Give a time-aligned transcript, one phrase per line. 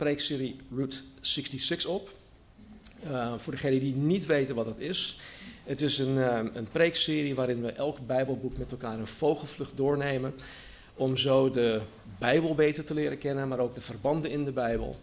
[0.00, 2.14] preekserie Route 66 op.
[3.04, 5.18] Uh, voor degenen die niet weten wat dat is.
[5.64, 10.34] Het is een, uh, een preekserie waarin we elk Bijbelboek met elkaar een vogelvlucht doornemen.
[10.94, 11.80] Om zo de
[12.18, 14.96] Bijbel beter te leren kennen, maar ook de verbanden in de Bijbel.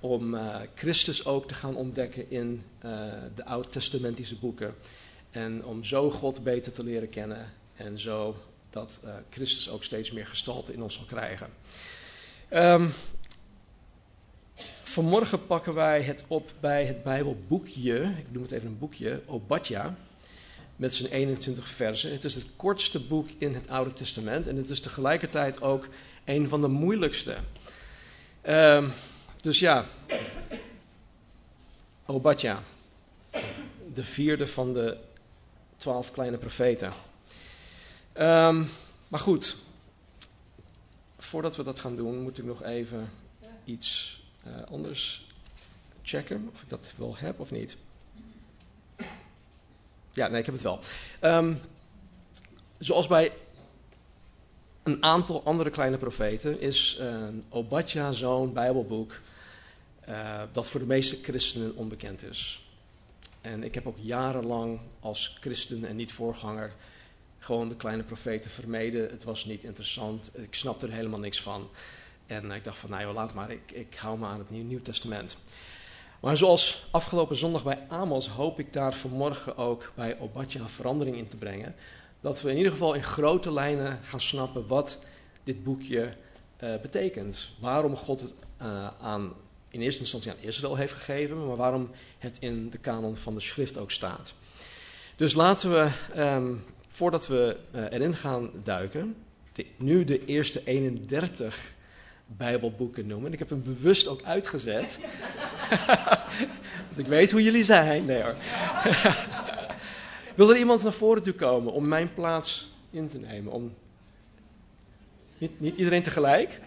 [0.00, 2.62] Om uh, Christus ook te gaan ontdekken in
[3.34, 4.74] de oud-testamentische boeken.
[5.30, 7.52] En om zo God beter te leren kennen.
[7.74, 8.36] En zo
[8.70, 11.48] dat Christus ook steeds meer gestalte in ons zal krijgen.
[12.52, 12.92] Um,
[14.88, 19.96] vanmorgen pakken wij het op bij het Bijbelboekje, ik noem het even een boekje, Obadja,
[20.76, 22.12] met zijn 21 versen.
[22.12, 25.88] Het is het kortste boek in het Oude Testament en het is tegelijkertijd ook
[26.24, 27.36] een van de moeilijkste.
[28.48, 28.92] Um,
[29.40, 29.86] dus ja,
[32.06, 32.62] Obadja,
[33.94, 34.96] de vierde van de
[35.76, 36.92] twaalf kleine profeten.
[38.18, 38.68] Um,
[39.08, 39.56] maar goed,
[41.18, 43.10] voordat we dat gaan doen, moet ik nog even
[43.64, 44.18] iets
[44.70, 45.26] anders
[46.02, 46.48] checken.
[46.52, 47.76] Of ik dat wel heb of niet.
[50.12, 50.80] Ja, nee, ik heb het wel.
[51.22, 51.60] Um,
[52.78, 53.32] zoals bij
[54.82, 59.20] een aantal andere kleine profeten is uh, Obadja zo'n Bijbelboek
[60.08, 62.62] uh, dat voor de meeste christenen onbekend is.
[63.40, 66.72] En ik heb ook jarenlang als christen en niet voorganger
[67.38, 69.10] gewoon de kleine profeten vermeden.
[69.10, 70.38] Het was niet interessant.
[70.38, 71.70] Ik snapte er helemaal niks van.
[72.28, 73.50] En ik dacht van, nou laat maar.
[73.50, 75.36] Ik, ik hou me aan het Nieuw, Nieuw Testament.
[76.20, 81.26] Maar zoals afgelopen zondag bij Amos hoop ik daar vanmorgen ook bij Obadja verandering in
[81.26, 81.74] te brengen.
[82.20, 85.02] Dat we in ieder geval in grote lijnen gaan snappen wat
[85.44, 86.16] dit boekje
[86.62, 87.50] uh, betekent.
[87.60, 88.32] Waarom God het
[88.62, 89.32] uh, aan,
[89.70, 93.40] in eerste instantie aan Israël heeft gegeven, maar waarom het in de kanon van de
[93.40, 94.32] schrift ook staat.
[95.16, 99.16] Dus laten we um, voordat we uh, erin gaan duiken,
[99.76, 101.76] nu de eerste 31
[102.36, 103.32] Bijbelboeken noemen.
[103.32, 104.98] Ik heb hem bewust ook uitgezet.
[106.88, 108.04] Want ik weet hoe jullie zijn.
[108.04, 108.34] Nee hoor.
[110.36, 113.52] Wil er iemand naar voren toe komen om mijn plaats in te nemen?
[113.52, 113.74] Om...
[115.38, 116.60] Niet, niet iedereen tegelijk?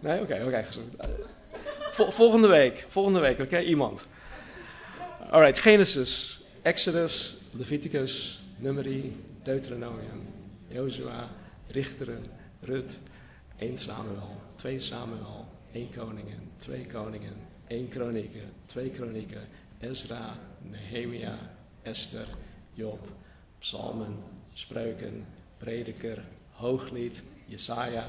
[0.00, 0.20] Nee?
[0.20, 0.44] Oké, oké.
[0.44, 0.64] Okay.
[1.92, 2.84] Vol, volgende week.
[2.88, 3.58] Volgende week, oké?
[3.60, 4.06] Iemand.
[5.30, 10.26] Alright, Genesis, Exodus, Leviticus, Numeri, Deuteronomium,
[10.68, 11.28] Jozua,
[11.70, 12.24] Richteren,
[12.60, 12.98] Rut,
[13.56, 17.36] 1 Samuel, 2 Samuel, 1 Koningen, 2 Koningen,
[17.68, 19.46] 1 Kronieken, 2 Kronieken,
[19.80, 21.34] Ezra, Nehemia,
[21.82, 22.26] Esther,
[22.74, 23.08] Job,
[23.60, 24.18] Psalmen,
[24.54, 25.26] Spreuken,
[25.58, 28.04] Prediker, Hooglied, Jesaja,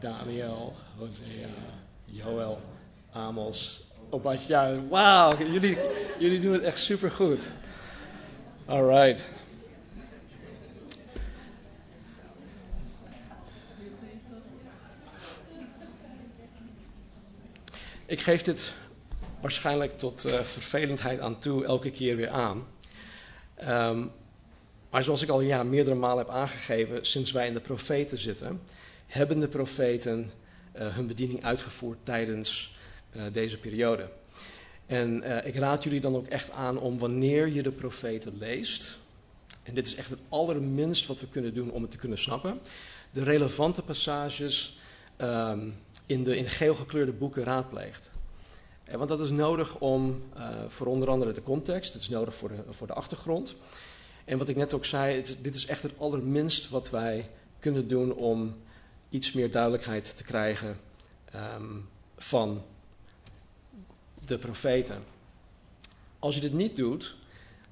[0.00, 1.48] Daniel, Hosea,
[2.06, 2.60] Joel,
[3.12, 4.78] Amos, Obadja.
[4.88, 5.78] Wauw, jullie,
[6.18, 7.40] jullie doen het echt super goed.
[8.66, 9.28] Alright.
[18.12, 18.72] Ik geef dit
[19.40, 22.66] waarschijnlijk tot uh, vervelendheid aan toe elke keer weer aan.
[23.68, 24.10] Um,
[24.90, 28.60] maar zoals ik al ja, meerdere malen heb aangegeven, sinds wij in de profeten zitten,
[29.06, 30.32] hebben de profeten
[30.76, 32.76] uh, hun bediening uitgevoerd tijdens
[33.16, 34.10] uh, deze periode.
[34.86, 38.98] En ik raad jullie dan ook echt aan om wanneer je de profeten leest,
[39.62, 42.60] en dit is echt het allerminst wat we kunnen doen om het te kunnen snappen,
[43.10, 44.78] de relevante passages
[45.18, 45.74] um,
[46.12, 48.10] in de in geel gekleurde boeken raadpleegt.
[48.84, 52.34] En want dat is nodig om, uh, voor onder andere de context, het is nodig
[52.34, 53.54] voor de, voor de achtergrond.
[54.24, 58.14] En wat ik net ook zei, dit is echt het allerminst wat wij kunnen doen
[58.14, 58.56] om
[59.08, 60.80] iets meer duidelijkheid te krijgen
[61.34, 62.62] um, van
[64.26, 65.04] de profeten.
[66.18, 67.16] Als je dit niet doet,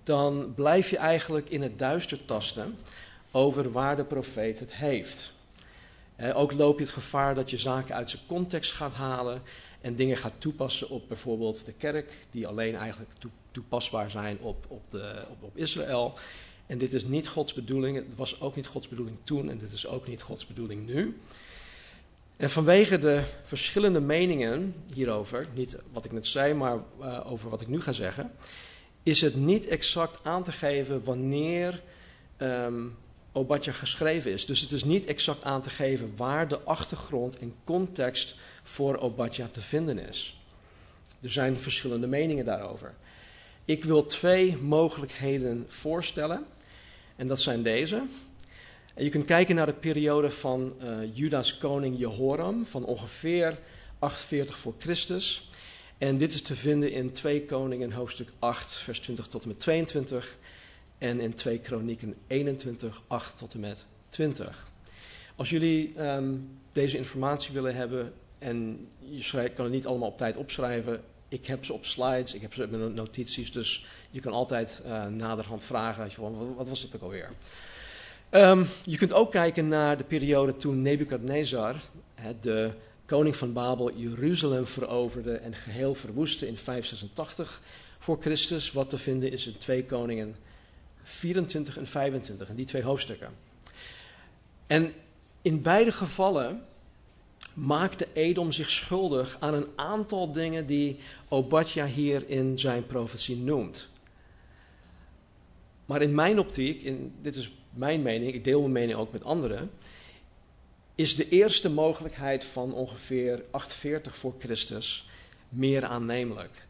[0.02, 2.76] dan blijf je eigenlijk in het duister tasten
[3.30, 5.32] over waar de profeet het heeft.
[6.34, 9.42] Ook loop je het gevaar dat je zaken uit zijn context gaat halen
[9.80, 13.10] en dingen gaat toepassen op bijvoorbeeld de kerk, die alleen eigenlijk
[13.50, 16.14] toepasbaar zijn op, op, de, op, op Israël.
[16.66, 19.72] En dit is niet Gods bedoeling, het was ook niet Gods bedoeling toen en dit
[19.72, 21.20] is ook niet Gods bedoeling nu.
[22.36, 27.60] En vanwege de verschillende meningen hierover, niet wat ik net zei, maar uh, over wat
[27.60, 28.32] ik nu ga zeggen,
[29.02, 31.82] is het niet exact aan te geven wanneer
[32.38, 32.96] um,
[33.32, 34.46] Obadja geschreven is.
[34.46, 39.48] Dus het is niet exact aan te geven waar de achtergrond en context voor Obadja
[39.52, 40.38] te vinden is.
[41.20, 42.94] Er zijn verschillende meningen daarover.
[43.64, 46.46] Ik wil twee mogelijkheden voorstellen.
[47.16, 48.02] En dat zijn deze.
[48.94, 53.58] En je kunt kijken naar de periode van uh, Juda's koning Jehoram van ongeveer
[53.98, 55.50] 48 voor Christus.
[55.98, 59.60] En dit is te vinden in 2 Koningen hoofdstuk 8 vers 20 tot en met
[59.60, 60.36] 22
[61.00, 64.68] en in 2 Kronieken 21 8 tot en met 20.
[65.36, 70.36] Als jullie um, deze informatie willen hebben en je kan het niet allemaal op tijd
[70.36, 74.32] opschrijven, ik heb ze op slides, ik heb ze op mijn notities, dus je kan
[74.32, 77.28] altijd uh, naderhand vragen, wat, wat was het ook alweer?
[78.30, 81.76] Um, je kunt ook kijken naar de periode toen Nebukadnezar,
[82.40, 82.70] de
[83.06, 87.60] koning van Babel, Jeruzalem veroverde en geheel verwoestte in 586
[87.98, 88.72] voor Christus.
[88.72, 90.36] Wat te vinden is in 2 Koningen
[91.10, 93.30] 24 en 25, in die twee hoofdstukken.
[94.66, 94.92] En
[95.42, 96.64] in beide gevallen
[97.54, 100.98] maakte Edom zich schuldig aan een aantal dingen die
[101.28, 103.88] Obadja hier in zijn profetie noemt.
[105.86, 109.24] Maar in mijn optiek, in, dit is mijn mening, ik deel mijn mening ook met
[109.24, 109.70] anderen,
[110.94, 115.08] is de eerste mogelijkheid van ongeveer 48 voor Christus
[115.48, 116.68] meer aannemelijk.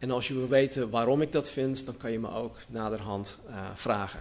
[0.00, 3.36] En als je wil weten waarom ik dat vind, dan kan je me ook naderhand
[3.48, 4.20] uh, vragen.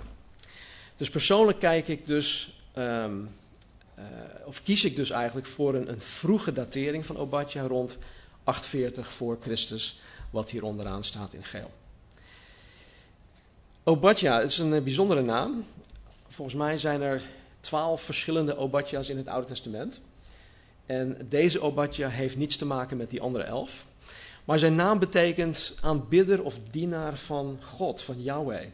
[0.96, 3.30] Dus persoonlijk kijk ik dus, um,
[4.00, 4.06] uh,
[4.46, 7.98] of kies ik dus eigenlijk voor een, een vroege datering van Obadja rond
[8.44, 10.00] 48 voor Christus,
[10.30, 11.72] wat hier onderaan staat in geel.
[13.84, 15.66] Obadja is een bijzondere naam.
[16.28, 17.22] Volgens mij zijn er
[17.60, 20.00] twaalf verschillende Obadja's in het Oude Testament.
[20.86, 23.86] En deze Obadja heeft niets te maken met die andere elf.
[24.50, 28.66] Maar zijn naam betekent aanbidder of dienaar van God, van Yahweh.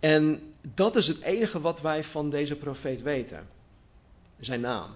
[0.00, 3.48] En dat is het enige wat wij van deze profeet weten.
[4.38, 4.90] Zijn naam.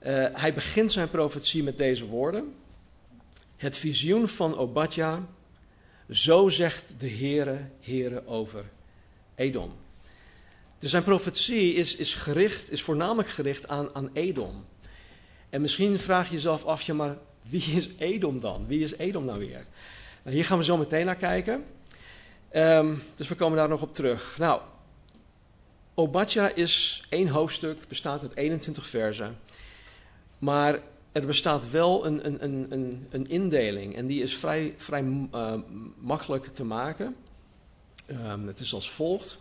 [0.00, 2.54] Uh, hij begint zijn profetie met deze woorden.
[3.56, 5.18] Het visioen van Obadja,
[6.10, 8.64] zo zegt de Heere, Heere over
[9.34, 9.72] Edom.
[10.78, 14.64] Dus zijn profetie is, is, gericht, is voornamelijk gericht aan, aan Edom.
[15.48, 17.16] En misschien vraag je jezelf af, ja maar
[17.50, 18.66] wie is Edom dan?
[18.66, 19.66] Wie is Edom nou weer?
[20.24, 21.64] Nou, hier gaan we zo meteen naar kijken.
[22.54, 24.38] Um, dus we komen daar nog op terug.
[24.38, 24.60] Nou,
[25.94, 29.38] Obadja is één hoofdstuk, bestaat uit 21 versen.
[30.38, 30.78] Maar
[31.12, 35.02] er bestaat wel een, een, een, een, indeling en die is vrij, vrij
[35.34, 35.54] uh,
[35.98, 37.16] makkelijk te maken.
[38.10, 39.38] Um, het is als volgt.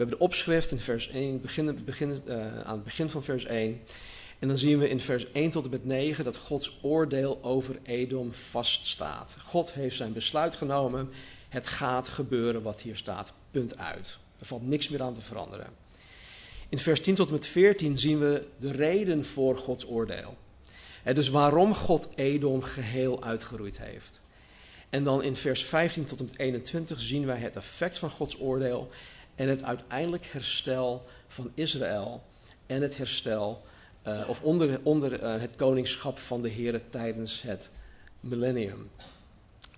[0.00, 3.80] We hebben de opschrift in vers 1, begin, uh, aan het begin van vers 1.
[4.40, 7.78] En dan zien we in vers 1 tot en met 9 dat Gods oordeel over
[7.82, 9.36] Edom vaststaat.
[9.44, 11.08] God heeft zijn besluit genomen.
[11.48, 13.32] Het gaat gebeuren wat hier staat.
[13.50, 14.18] Punt uit.
[14.38, 15.66] Er valt niks meer aan te veranderen.
[16.68, 20.36] In vers 10 tot en met 14 zien we de reden voor Gods oordeel.
[21.14, 24.20] Dus waarom God Edom geheel uitgeroeid heeft.
[24.90, 28.40] En dan in vers 15 tot en met 21 zien wij het effect van Gods
[28.40, 28.90] oordeel
[29.34, 32.22] en het uiteindelijk herstel van Israël
[32.66, 33.62] en het herstel
[34.06, 37.70] uh, of onder, onder uh, het koningschap van de Heer tijdens het
[38.20, 38.90] millennium.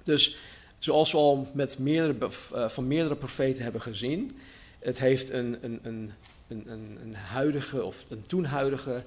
[0.04, 0.36] Dus
[0.78, 4.38] zoals we al met meerdere, uh, van meerdere profeten hebben gezien,
[4.78, 6.12] het heeft een, een, een,
[6.48, 9.04] een, een huidige of een toenhuidige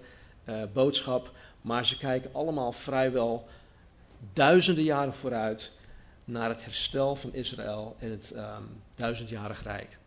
[0.74, 1.32] boodschap,
[1.62, 3.48] maar ze kijken allemaal vrijwel
[4.34, 5.72] duizenden jaren vooruit
[6.26, 9.98] naar het herstel van Israël en het um, duizendjarig rijk.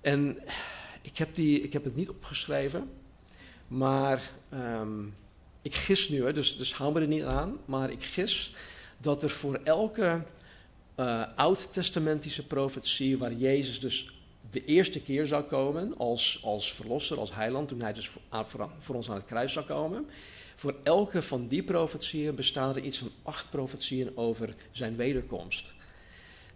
[0.00, 0.38] En
[1.02, 2.90] ik heb, die, ik heb het niet opgeschreven,
[3.68, 5.14] maar um,
[5.62, 8.54] ik gis nu, hè, dus, dus hou me er niet aan, maar ik gis
[8.98, 10.22] dat er voor elke
[10.96, 14.16] uh, oud-testamentische profetie waar Jezus dus
[14.50, 18.94] de eerste keer zou komen als, als verlosser, als heiland, toen hij dus voor, voor,
[18.94, 20.06] ons aan het kruis zou komen.
[20.54, 25.74] Voor elke van die profetieën bestaan er iets van acht profetieën over zijn wederkomst.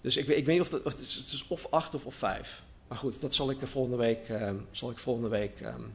[0.00, 2.62] Dus ik, ik weet niet of, het is of acht of, of vijf.
[2.88, 5.92] Maar goed, dat zal ik volgende week, uh, zal ik volgende week um,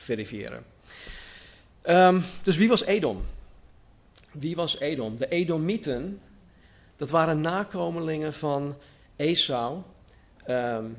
[0.00, 0.64] verifiëren.
[1.88, 3.22] Um, dus wie was Edom?
[4.32, 5.16] Wie was Edom?
[5.16, 6.20] De Edomieten,
[6.96, 8.76] dat waren nakomelingen van
[9.16, 9.82] Esau.
[10.48, 10.96] Um,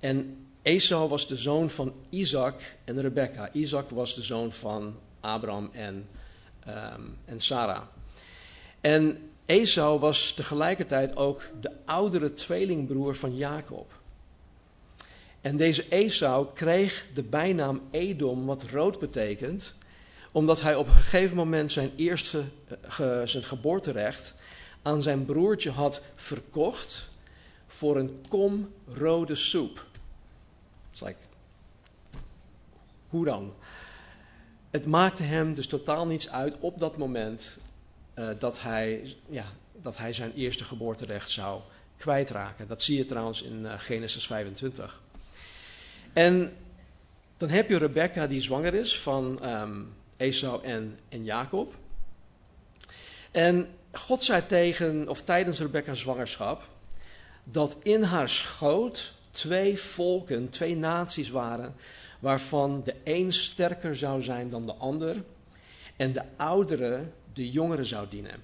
[0.00, 3.52] en Esau was de zoon van Isaac en Rebecca.
[3.52, 6.06] Isaac was de zoon van Abraham en,
[6.68, 7.82] um, en Sarah.
[8.80, 13.97] En Esau was tegelijkertijd ook de oudere tweelingbroer van Jacob.
[15.48, 19.74] En deze Esau kreeg de bijnaam Edom, wat rood betekent,
[20.32, 22.44] omdat hij op een gegeven moment zijn eerste,
[23.00, 24.34] uh, zijn geboorterecht
[24.82, 27.08] aan zijn broertje had verkocht
[27.66, 29.86] voor een kom rode soep.
[30.90, 31.18] It's like,
[33.08, 33.54] hoe dan?
[34.70, 37.58] Het maakte hem dus totaal niets uit op dat moment
[38.18, 39.46] uh, dat, hij, ja,
[39.82, 41.60] dat hij zijn eerste geboorterecht zou
[41.96, 42.68] kwijtraken.
[42.68, 45.06] Dat zie je trouwens in uh, Genesis 25.
[46.18, 46.56] En
[47.36, 51.74] dan heb je Rebecca die zwanger is van um, Esau en, en Jacob.
[53.30, 56.68] En God zei tegen, of tijdens Rebecca's zwangerschap,
[57.44, 61.74] dat in haar schoot twee volken, twee naties waren,
[62.18, 65.24] waarvan de een sterker zou zijn dan de ander
[65.96, 68.42] en de oudere de jongere zou dienen.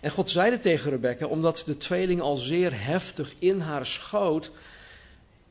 [0.00, 4.50] En God zeide tegen Rebecca, omdat de tweeling al zeer heftig in haar schoot,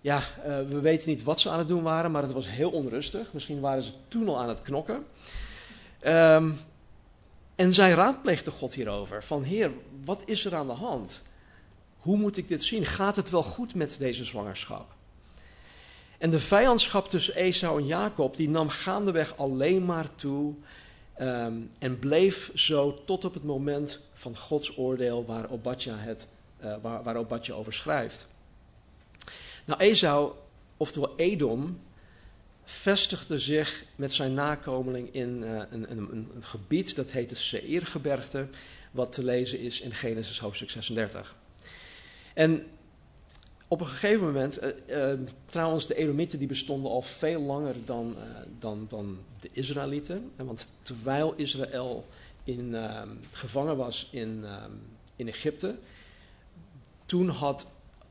[0.06, 2.70] ja, uh, we weten niet wat ze aan het doen waren, maar het was heel
[2.70, 3.34] onrustig.
[3.34, 5.06] Misschien waren ze toen al aan het knokken.
[6.04, 6.60] Um,
[7.56, 9.72] en zij raadpleegde God hierover, van Heer,
[10.04, 11.22] wat is er aan de hand?
[11.98, 12.86] Hoe moet ik dit zien?
[12.86, 14.94] Gaat het wel goed met deze zwangerschap?
[16.18, 20.54] En de vijandschap tussen Esau en Jacob, die nam gaandeweg alleen maar toe
[21.22, 26.28] um, en bleef zo tot op het moment van Gods oordeel waar Obadja, het,
[26.82, 28.28] waar, waar Obadja over schrijft.
[29.66, 30.32] Nou, Esau,
[30.78, 31.80] oftewel Edom,
[32.64, 38.48] vestigde zich met zijn nakomeling in uh, een, een, een, gebied dat heet de Seirgebergte,
[38.92, 41.36] wat te lezen is in Genesis hoofdstuk 36.
[42.34, 42.64] En
[43.68, 48.16] op een gegeven moment, uh, uh, trouwens, de Edomieten die bestonden al veel langer dan,
[48.60, 50.32] dan, dan de Israëlieten.
[50.36, 52.08] Want terwijl Israël
[52.44, 52.76] in,
[53.32, 54.46] gevangen was in,
[55.16, 55.76] in Egypte,
[57.06, 57.66] toen had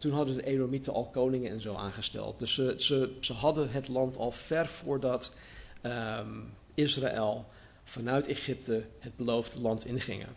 [0.05, 2.39] toen hadden de Edomieten al koningen en zo aangesteld.
[2.39, 5.37] Dus ze, ze, ze hadden het land al ver voordat
[5.83, 7.47] um, Israël
[7.85, 10.29] vanuit Egypte het beloofde land ingingen.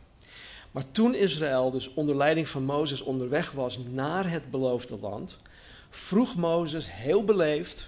[0.71, 5.37] Maar toen Israël dus onder leiding van Mozes onderweg was naar het beloofde land,
[5.89, 7.87] vroeg Mozes heel beleefd,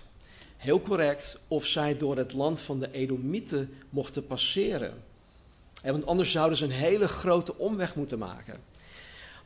[0.58, 5.04] heel correct, of zij door het land van de Edomieten mochten passeren.
[5.82, 8.60] En want anders zouden ze een hele grote omweg moeten maken.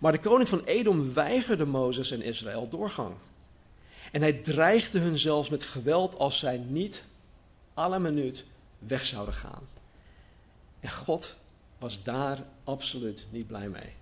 [0.03, 3.15] Maar de koning van Edom weigerde Mozes en Israël doorgang.
[4.12, 7.03] En hij dreigde hun zelfs met geweld als zij niet
[7.74, 8.45] alle minuut
[8.79, 9.67] weg zouden gaan.
[10.79, 11.36] En God
[11.77, 13.93] was daar absoluut niet blij mee.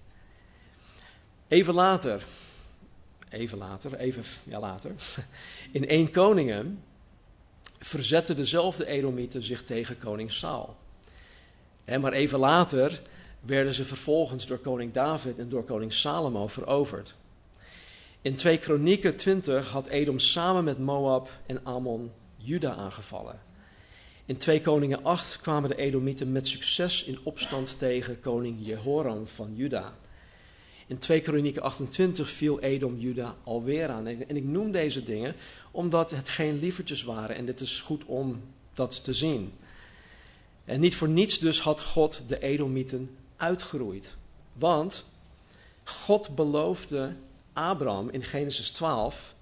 [1.48, 2.26] Even later,
[3.30, 4.92] even later, even ja, later,
[5.72, 6.84] in één Koningen
[7.80, 10.76] verzetten dezelfde Edomieten zich tegen koning Saul.
[12.00, 13.02] maar even later
[13.42, 17.16] werden ze vervolgens door koning David en door koning Salomo veroverd.
[18.22, 23.40] In 2 Kronieken 20 had Edom samen met Moab en Ammon Juda aangevallen.
[24.26, 29.56] In 2 Koningen 8 kwamen de Edomieten met succes in opstand tegen koning Jehoram van
[29.56, 29.98] Juda.
[30.88, 34.08] In 2 Kronieken 28 viel Edom Juda alweer aan.
[34.08, 35.36] En ik noem deze dingen
[35.72, 38.42] omdat het geen lievertjes waren en dit is goed om
[38.74, 39.54] dat te zien.
[40.66, 43.10] En niet voor niets dus had God de Edomieten
[43.42, 44.16] uitgeroeid.
[44.54, 45.06] Want
[45.84, 47.16] God beloofde
[47.54, 49.36] Abraham in Genesis 12: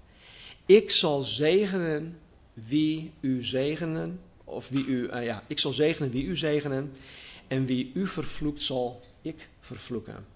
[0.66, 2.18] Ik zal zegenen
[2.52, 6.92] wie u zegenen, of wie u, uh, ja, ik zal zegenen wie u zegenen,
[7.48, 10.26] en wie u vervloekt zal ik vervloeken.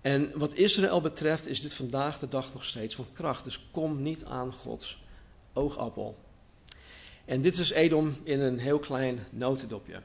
[0.00, 3.44] En wat Israël betreft is dit vandaag de dag nog steeds van kracht.
[3.44, 5.02] Dus kom niet aan Gods
[5.52, 6.18] oogappel.
[7.24, 10.02] En dit is Edom in een heel klein notendopje.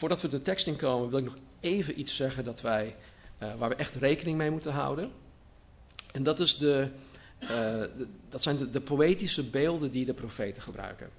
[0.00, 2.96] Voordat we de tekst inkomen, wil ik nog even iets zeggen dat wij,
[3.42, 5.10] uh, waar we echt rekening mee moeten houden.
[6.12, 6.88] En dat, is de,
[7.38, 11.10] de dat zijn de, poëtische beelden die de profeten gebruiken.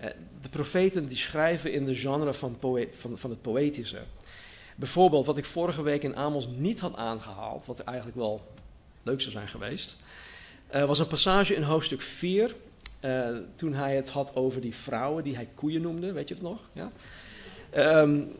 [0.00, 0.06] Uh,
[0.40, 2.58] de profeten die schrijven in de genre van,
[2.90, 4.00] van, van het poëtische.
[4.76, 8.52] Bijvoorbeeld, wat ik vorige week in Amos niet had aangehaald, wat eigenlijk wel
[9.02, 9.96] leuk zou zijn geweest,
[10.70, 12.54] was een passage in hoofdstuk 4.
[13.56, 16.68] toen hij het had over die vrouwen die hij koeien noemde, weet je het nog?
[16.72, 16.90] Ja?
[17.76, 18.30] Um,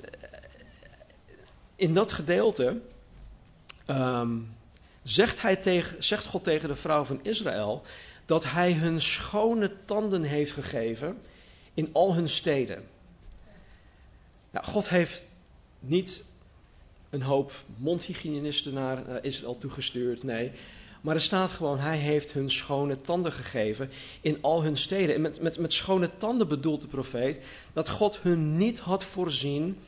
[1.76, 2.81] in dat gedeelte
[3.87, 4.49] um,
[5.02, 7.83] zegt, hij tegen, zegt God tegen de vrouw van Israël
[8.26, 11.19] dat hij hun schone tanden heeft gegeven
[11.75, 12.88] in al hun steden.
[14.50, 15.25] Nou, God heeft
[15.78, 16.25] niet
[17.11, 20.52] een hoop mondhygiënisten naar uh, Israël toegestuurd, nee.
[21.00, 25.15] Maar er staat gewoon, hij heeft hun schone tanden gegeven in al hun steden.
[25.15, 29.79] En met, met, met schone tanden bedoelt de profeet dat God hun niet had voorzien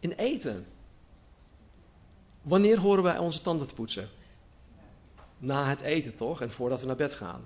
[0.00, 0.66] in eten.
[2.42, 4.08] Wanneer horen wij onze tanden te poetsen?
[5.38, 6.40] Na het eten toch?
[6.40, 7.44] En voordat we naar bed gaan.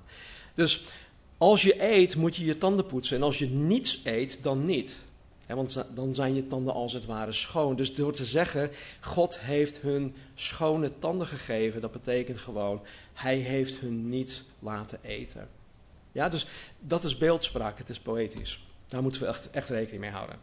[0.55, 0.85] Dus
[1.39, 3.17] als je eet, moet je je tanden poetsen.
[3.17, 4.99] En als je niets eet, dan niet.
[5.55, 7.77] Want dan zijn je tanden als het ware schoon.
[7.77, 13.79] Dus door te zeggen, God heeft hun schone tanden gegeven, dat betekent gewoon, hij heeft
[13.79, 15.49] hun niet laten eten.
[16.13, 16.47] Ja, dus
[16.81, 18.65] dat is beeldspraak, het is poëtisch.
[18.87, 20.39] Daar moeten we echt, echt rekening mee houden.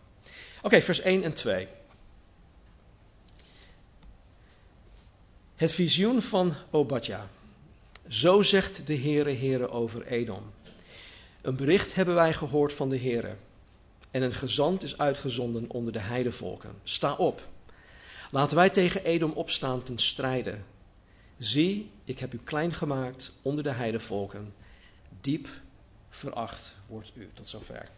[0.62, 1.67] Oké, vers 1 en 2.
[5.55, 7.29] Het visioen van Obadja.
[8.07, 10.43] Zo zegt de Heere, Heere over Edom.
[11.41, 13.36] Een bericht hebben wij gehoord van de Heere.
[14.13, 16.75] En een gezant is uitgezonden onder de heidevolken.
[16.84, 17.41] Sta op.
[18.32, 20.58] Laten wij tegen Edom opstaan ten strijde.
[21.38, 24.53] Zie, ik heb u klein gemaakt onder de heidevolken.
[25.22, 25.48] Diep
[26.10, 27.29] veracht wordt u.
[27.34, 27.89] Tot zover.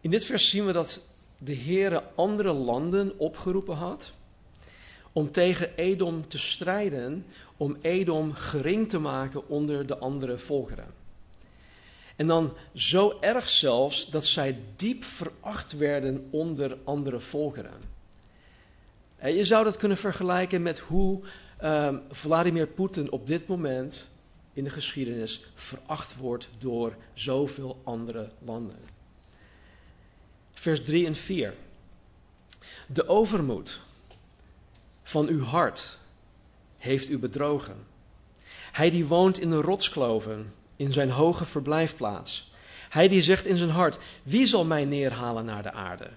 [0.00, 1.00] In dit vers zien we dat
[1.38, 4.12] de Heere andere landen opgeroepen had
[5.12, 10.99] om tegen Edom te strijden, om Edom gering te maken onder de andere volkeren.
[12.20, 17.80] En dan zo erg zelfs dat zij diep veracht werden onder andere volkeren.
[19.16, 21.22] En je zou dat kunnen vergelijken met hoe
[21.62, 24.06] uh, Vladimir Poetin op dit moment
[24.52, 28.80] in de geschiedenis veracht wordt door zoveel andere landen.
[30.52, 31.54] Vers 3 en 4.
[32.86, 33.80] De overmoed
[35.02, 35.98] van uw hart
[36.76, 37.86] heeft u bedrogen.
[38.72, 42.50] Hij die woont in de rotskloven, in zijn hoge verblijfplaats.
[42.88, 46.10] Hij die zegt in zijn hart: Wie zal mij neerhalen naar de aarde?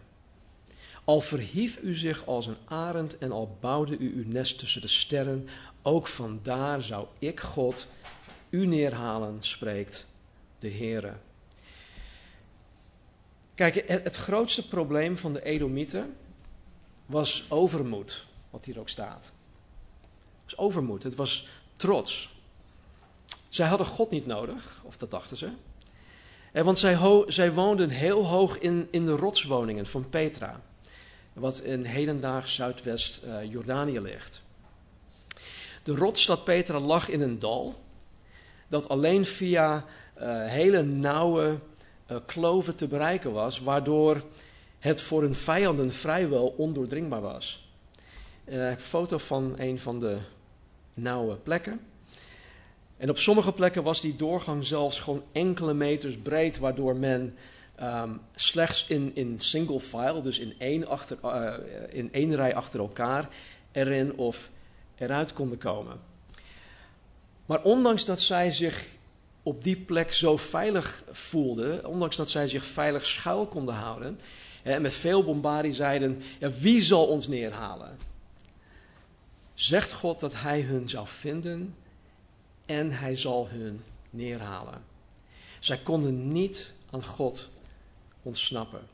[1.04, 4.88] Al verhief u zich als een arend en al bouwde u uw nest tussen de
[4.88, 5.48] sterren,
[5.82, 7.88] ook vandaar zou ik God
[8.50, 10.06] u neerhalen, spreekt
[10.60, 11.14] de Heere.
[13.56, 16.16] Kijk, het grootste probleem van de Edomieten
[17.06, 19.32] was overmoed wat hier ook staat.
[20.44, 22.33] Het was overmoed, het was trots.
[23.54, 25.50] Zij hadden God niet nodig, of dat dachten ze.
[26.52, 30.62] En want zij, zij woonden heel hoog in, in de rotswoningen van Petra,
[31.34, 34.42] wat in hedendaags zuidwest uh, Jordanië ligt.
[35.84, 37.84] De rotsstad Petra lag in een dal
[38.68, 41.60] dat alleen via uh, hele nauwe
[42.26, 44.24] kloven te bereiken was, waardoor
[44.80, 47.72] het voor hun vijanden vrijwel ondoordringbaar was.
[48.46, 50.18] Ik heb een foto van een van de
[50.94, 51.92] nauwe plekken.
[53.04, 57.36] En op sommige plekken was die doorgang zelfs gewoon enkele meters breed, waardoor men
[57.82, 61.54] um, slechts in, in single file, dus in één, achter, uh,
[61.90, 63.30] in één rij achter elkaar,
[63.72, 64.50] erin of
[64.96, 66.00] eruit konden komen.
[67.46, 68.86] Maar ondanks dat zij zich
[69.42, 74.20] op die plek zo veilig voelden, ondanks dat zij zich veilig schuil konden houden,
[74.62, 77.98] en met veel bombardie zeiden: ja, wie zal ons neerhalen?
[79.54, 81.76] zegt God dat hij hun zal vinden
[82.66, 84.84] en hij zal hun neerhalen.
[85.60, 87.50] Zij konden niet aan God
[88.22, 88.88] ontsnappen.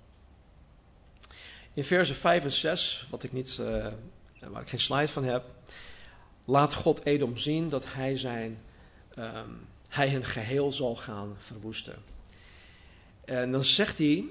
[1.73, 3.87] In versen 5 en 6, wat ik niet, uh,
[4.39, 5.45] waar ik geen slide van heb,
[6.45, 8.59] laat God Edom zien dat hij, zijn,
[9.17, 11.95] um, hij hun geheel zal gaan verwoesten.
[13.25, 14.25] En dan zegt hij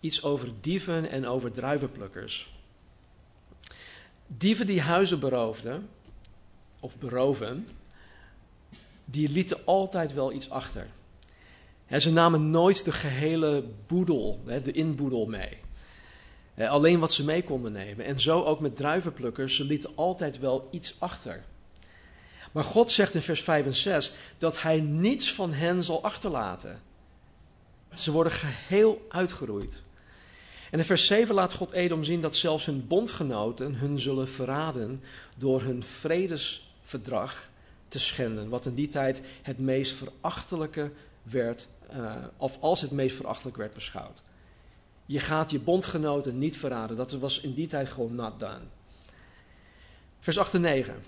[0.00, 2.54] iets over dieven en over druivenplukkers.
[4.26, 5.88] Dieven die huizen beroofden,
[6.80, 7.68] of beroven,
[9.08, 10.86] die lieten altijd wel iets achter.
[11.98, 15.58] ze namen nooit de gehele boedel, de inboedel mee.
[16.68, 18.04] alleen wat ze mee konden nemen.
[18.04, 21.44] En zo ook met druivenplukkers, ze lieten altijd wel iets achter.
[22.52, 26.82] Maar God zegt in vers 5 en 6 dat hij niets van hen zal achterlaten.
[27.94, 29.82] Ze worden geheel uitgeroeid.
[30.70, 35.02] En in vers 7 laat God Edom zien dat zelfs hun bondgenoten hun zullen verraden
[35.36, 37.50] door hun vredesverdrag
[37.88, 38.48] te schenden.
[38.48, 43.74] Wat in die tijd het meest verachtelijke werd, uh, of als het meest verachtelijk werd
[43.74, 44.22] beschouwd.
[45.06, 46.96] Je gaat je bondgenoten niet verraden.
[46.96, 48.64] Dat was in die tijd gewoon not done.
[50.20, 51.02] Vers 8 en 9.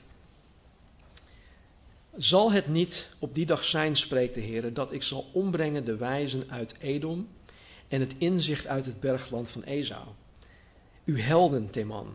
[2.17, 5.97] Zal het niet op die dag zijn, spreekt de Heer, dat ik zal ombrengen de
[5.97, 7.29] wijzen uit Edom
[7.89, 10.07] en het inzicht uit het bergland van Esau.
[11.05, 12.15] Uw helden, Teman,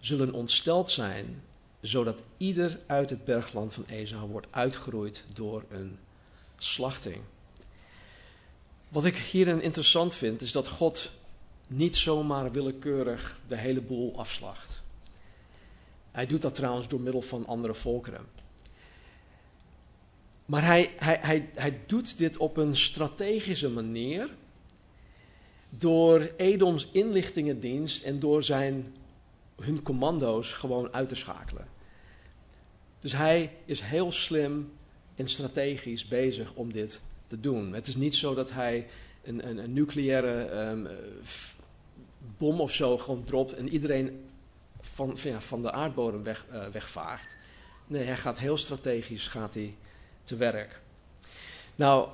[0.00, 1.42] zullen ontsteld zijn,
[1.80, 5.98] zodat ieder uit het bergland van Esau wordt uitgeroeid door een
[6.58, 7.22] slachting.
[8.88, 11.10] Wat ik hierin interessant vind, is dat God
[11.66, 14.82] niet zomaar willekeurig de hele boel afslacht.
[16.10, 18.26] Hij doet dat trouwens door middel van andere volkeren.
[20.46, 24.28] Maar hij, hij, hij, hij doet dit op een strategische manier
[25.68, 28.94] door Edoms inlichtingendienst en door zijn,
[29.60, 31.68] hun commando's gewoon uit te schakelen.
[33.00, 34.72] Dus hij is heel slim
[35.14, 37.72] en strategisch bezig om dit te doen.
[37.72, 38.88] Het is niet zo dat hij
[39.22, 40.86] een, een, een nucleaire ehm,
[42.38, 44.24] bom of zo gewoon dropt en iedereen
[44.80, 47.36] van, van, de aardbodem weg, uh, wegvaagt.
[47.86, 49.76] Nee, hij gaat heel strategisch gaat hij
[50.24, 50.80] te werk.
[51.76, 52.08] Nou,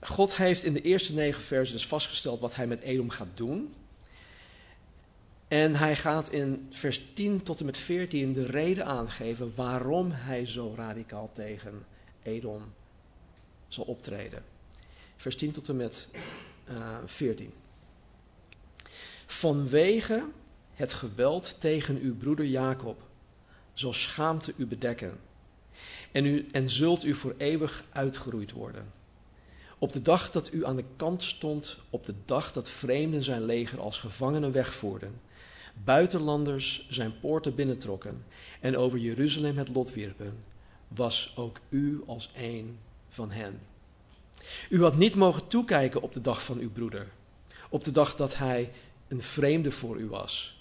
[0.00, 3.74] God heeft in de eerste negen versen dus vastgesteld wat hij met Edom gaat doen.
[5.50, 10.46] En hij gaat in vers 10 tot en met 14 de reden aangeven waarom hij
[10.46, 11.84] zo radicaal tegen
[12.22, 12.72] Edom
[13.68, 14.44] zal optreden.
[15.16, 16.06] Vers 10 tot en met
[16.68, 17.52] uh, eh, 14.
[19.26, 20.24] Vanwege
[20.74, 23.02] het geweld tegen uw broeder Jacob
[23.74, 25.18] zal schaamte u bedekken.
[26.12, 28.92] En, u, en zult u voor eeuwig uitgeroeid worden.
[29.78, 33.44] Op de dag dat u aan de kant stond, op de dag dat vreemden zijn
[33.44, 35.20] leger als gevangenen wegvoerden,
[35.84, 38.24] buitenlanders zijn poorten binnentrokken
[38.60, 40.44] en over Jeruzalem het lot wierpen,
[40.88, 42.78] was ook u als een
[43.08, 43.60] van hen.
[44.68, 47.08] U had niet mogen toekijken op de dag van uw broeder,
[47.70, 48.72] op de dag dat hij
[49.08, 50.60] een vreemde voor u was.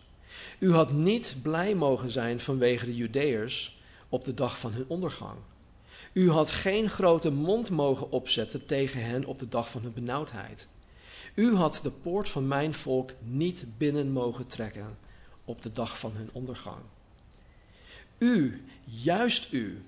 [0.60, 5.38] U had niet blij mogen zijn vanwege de Judeërs op de dag van hun ondergang.
[6.13, 10.67] U had geen grote mond mogen opzetten tegen hen op de dag van hun benauwdheid.
[11.39, 14.97] U had de poort van mijn volk niet binnen mogen trekken
[15.45, 16.82] op de dag van hun ondergang.
[18.17, 19.82] U, juist u,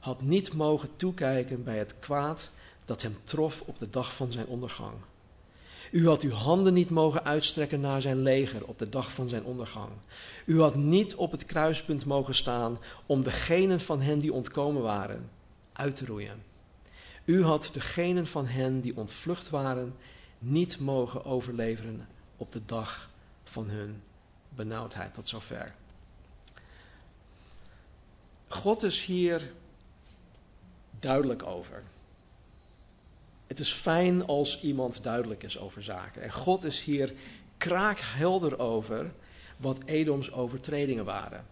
[0.00, 2.50] had niet mogen toekijken bij het kwaad
[2.84, 4.94] dat hem trof op de dag van zijn ondergang.
[5.90, 9.44] U had uw handen niet mogen uitstrekken naar zijn leger op de dag van zijn
[9.44, 9.90] ondergang.
[10.46, 15.30] U had niet op het kruispunt mogen staan om degenen van hen die ontkomen waren
[15.72, 16.42] uit te roeien.
[17.24, 19.94] U had degenen van hen die ontvlucht waren
[20.38, 23.10] niet mogen overleveren op de dag
[23.44, 24.02] van hun
[24.48, 25.14] benauwdheid.
[25.14, 25.74] Tot zover.
[28.48, 29.52] God is hier
[31.00, 31.82] duidelijk over.
[33.46, 36.22] Het is fijn als iemand duidelijk is over zaken.
[36.22, 37.12] En God is hier
[37.56, 39.12] kraakhelder over
[39.56, 41.46] wat Edoms overtredingen waren.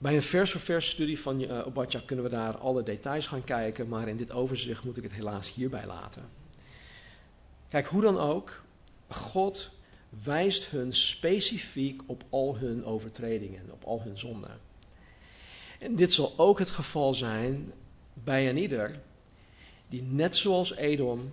[0.00, 3.44] Bij een vers voor vers studie van uh, Obadja kunnen we daar alle details gaan
[3.44, 6.28] kijken, maar in dit overzicht moet ik het helaas hierbij laten.
[7.68, 8.62] Kijk, hoe dan ook,
[9.08, 9.70] God
[10.24, 14.60] wijst hun specifiek op al hun overtredingen, op al hun zonden.
[15.78, 17.72] En dit zal ook het geval zijn
[18.14, 19.00] bij een ieder
[19.88, 21.32] die net zoals Edom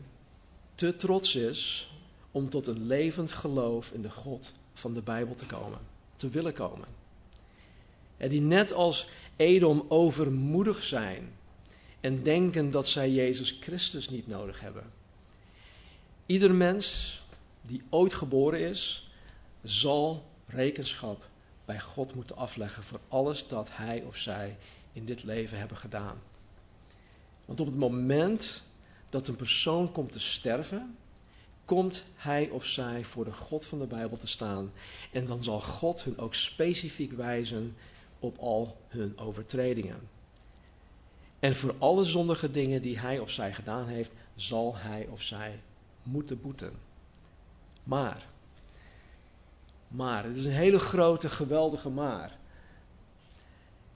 [0.75, 1.91] te trots is
[2.31, 5.79] om tot een levend geloof in de God van de Bijbel te komen,
[6.15, 6.96] te willen komen.
[8.17, 11.33] Die net als Edom overmoedig zijn
[11.99, 14.91] en denken dat zij Jezus Christus niet nodig hebben.
[16.25, 17.21] Ieder mens
[17.61, 19.11] die ooit geboren is,
[19.63, 21.29] zal rekenschap
[21.65, 24.57] bij God moeten afleggen voor alles dat hij of zij
[24.93, 26.21] in dit leven hebben gedaan.
[27.45, 28.61] Want op het moment
[29.09, 30.97] dat een persoon komt te sterven,
[31.65, 34.71] komt hij of zij voor de God van de Bijbel te staan.
[35.11, 37.75] En dan zal God hun ook specifiek wijzen
[38.19, 40.09] op al hun overtredingen.
[41.39, 45.59] En voor alle zondige dingen die hij of zij gedaan heeft, zal hij of zij
[46.03, 46.73] moeten boeten.
[47.83, 48.25] Maar,
[49.87, 52.37] maar, het is een hele grote, geweldige maar.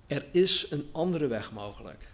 [0.08, 2.08] Er is een andere weg mogelijk.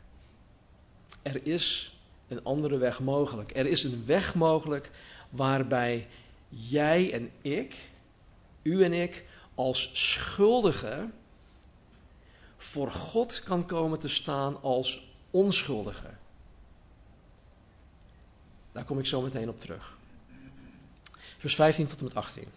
[1.21, 3.55] Er is een andere weg mogelijk.
[3.55, 4.91] Er is een weg mogelijk
[5.29, 6.07] waarbij
[6.49, 7.75] jij en ik,
[8.61, 11.13] u en ik, als schuldigen
[12.57, 16.13] voor God kan komen te staan als onschuldige.
[18.71, 19.97] Daar kom ik zo meteen op terug.
[21.37, 22.47] Vers 15 tot en met 18.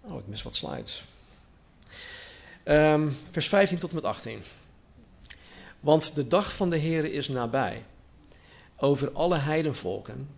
[0.00, 1.04] Oh, ik mis wat slides.
[2.64, 4.42] Um, vers 15 tot en met 18.
[5.80, 7.84] Want de dag van de Heere is nabij.
[8.76, 10.28] Over alle heidenvolken,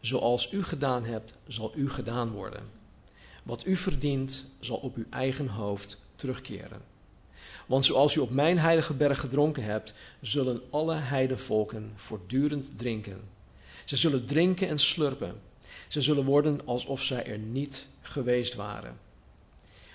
[0.00, 2.81] zoals u gedaan hebt, zal u gedaan worden.
[3.42, 6.82] Wat u verdient, zal op uw eigen hoofd terugkeren.
[7.66, 13.20] Want zoals u op mijn heilige berg gedronken hebt, zullen alle heidenvolken voortdurend drinken.
[13.84, 15.40] Ze zullen drinken en slurpen.
[15.88, 18.98] Ze zullen worden alsof zij er niet geweest waren.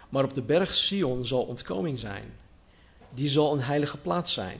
[0.09, 2.33] Maar op de berg Sion zal ontkoming zijn.
[3.13, 4.59] Die zal een heilige plaats zijn.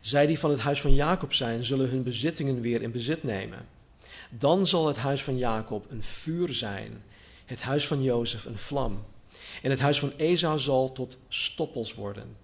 [0.00, 3.66] Zij die van het huis van Jacob zijn, zullen hun bezittingen weer in bezit nemen.
[4.30, 7.02] Dan zal het huis van Jacob een vuur zijn,
[7.48, 9.04] het huis van Jozef een vlam.
[9.62, 12.36] En het huis van Esau zal tot stoppels worden.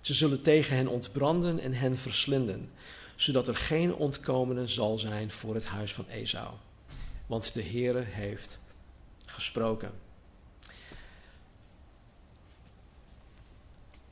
[0.00, 2.70] Ze zullen tegen hen ontbranden en hen verslinden,
[3.16, 6.54] zodat er geen ontkomene zal zijn voor het huis van Esau.
[7.26, 8.58] Want de Heere heeft
[9.26, 9.92] gesproken.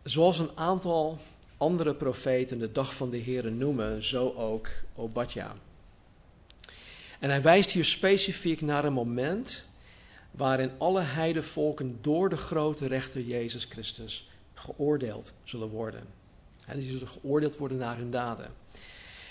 [0.03, 1.21] Zoals een aantal
[1.57, 5.57] andere profeten de dag van de Here noemen, zo ook Obadja.
[7.19, 9.71] En hij wijst hier specifiek naar een moment
[10.33, 16.05] waarin alle heidevolken door de grote rechter Jezus Christus geoordeeld zullen worden.
[16.67, 18.51] En die zullen geoordeeld worden naar hun daden.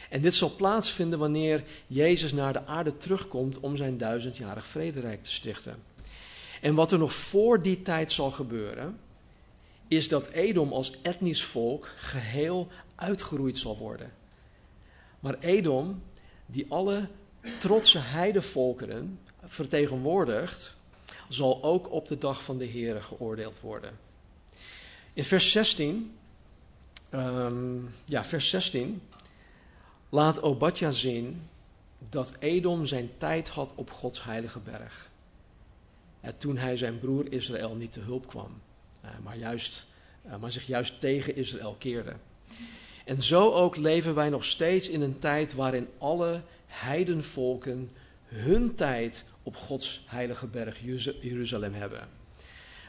[0.10, 5.32] En dit zal plaatsvinden wanneer Jezus naar de aarde terugkomt om zijn duizendjarig vrederijk te
[5.32, 5.84] stichten.
[6.62, 9.00] En wat er nog voor die tijd zal gebeuren,
[9.88, 14.14] is dat Edom als etnisch volk geheel uitgeroeid zal worden.
[15.20, 16.04] Maar Edom,
[16.46, 17.08] die alle
[17.60, 20.76] trotse heidevolkeren vertegenwoordigt,
[21.34, 23.98] zal ook op de dag van de Here geoordeeld worden.
[25.14, 26.16] In vers 16,
[27.10, 29.02] ehm, ja, vers 16
[30.10, 31.50] laat Obadja zien
[32.10, 35.10] dat Edom zijn tijd had op Gods heilige berg.
[36.22, 38.62] En toen hij zijn broer Israël niet te hulp kwam,
[39.02, 39.84] eh, maar, juist,
[40.24, 42.16] eh, maar zich juist tegen Israël keerde.
[43.06, 47.92] En zo ook leven wij nog steeds in een tijd waarin alle heidenvolken
[48.26, 50.80] hun tijd op Gods heilige berg
[51.22, 52.10] Jeruzalem hebben.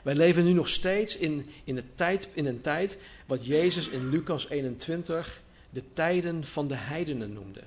[0.02, 4.08] Wij leven nu nog steeds in, in, de tijd, in een tijd wat Jezus in
[4.08, 7.62] Lucas 21 de tijden van de heidenen noemde.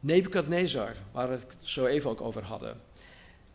[0.00, 2.80] Nebukadnezar, waar we het zo even ook over hadden.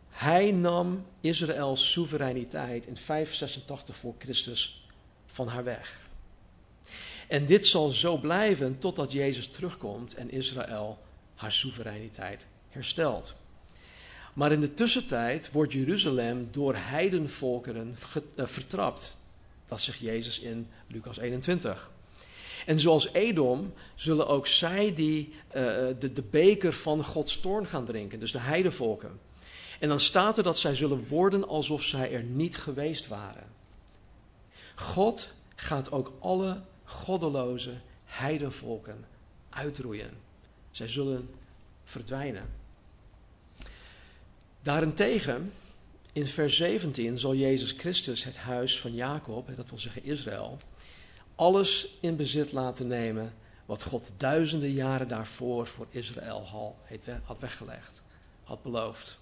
[0.08, 4.88] Hij nam Israëls soevereiniteit in 586 voor Christus
[5.26, 6.00] van haar weg.
[7.28, 10.98] En dit zal zo blijven totdat Jezus terugkomt en Israël
[11.34, 13.34] haar soevereiniteit herstelt.
[14.32, 17.96] Maar in de tussentijd wordt Jeruzalem door heidenvolkeren
[18.34, 19.16] eh, vertrapt.
[19.66, 21.90] Dat zegt Jezus in Lucas 21.
[22.66, 25.52] En zoals Edom zullen ook zij die, uh,
[25.98, 29.20] de, de beker van Gods toorn gaan drinken, dus de heidenvolken.
[29.80, 33.46] En dan staat er dat zij zullen worden alsof zij er niet geweest waren.
[34.74, 37.72] God gaat ook alle goddeloze
[38.04, 39.04] heidenvolken
[39.50, 40.10] uitroeien.
[40.70, 41.30] Zij zullen
[41.84, 42.61] verdwijnen.
[44.62, 45.52] Daarentegen,
[46.12, 50.58] in vers 17 zal Jezus Christus het huis van Jacob, dat wil zeggen Israël,
[51.34, 53.32] alles in bezit laten nemen
[53.66, 56.48] wat God duizenden jaren daarvoor voor Israël
[57.24, 58.02] had weggelegd,
[58.44, 59.18] had beloofd.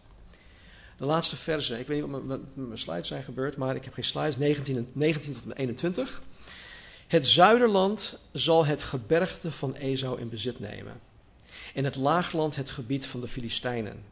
[0.97, 4.05] De laatste verse, ik weet niet wat mijn slides zijn gebeurd, maar ik heb geen
[4.05, 6.23] slides, 19, 19 tot 21.
[7.07, 11.01] Het zuiderland zal het gebergte van Esau in bezit nemen.
[11.75, 14.10] En het laagland het gebied van de Filistijnen.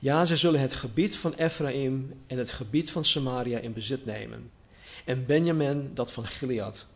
[0.00, 4.50] Ja, zij zullen het gebied van Ephraim en het gebied van Samaria in bezit nemen.
[5.04, 6.86] En Benjamin dat van Gilead.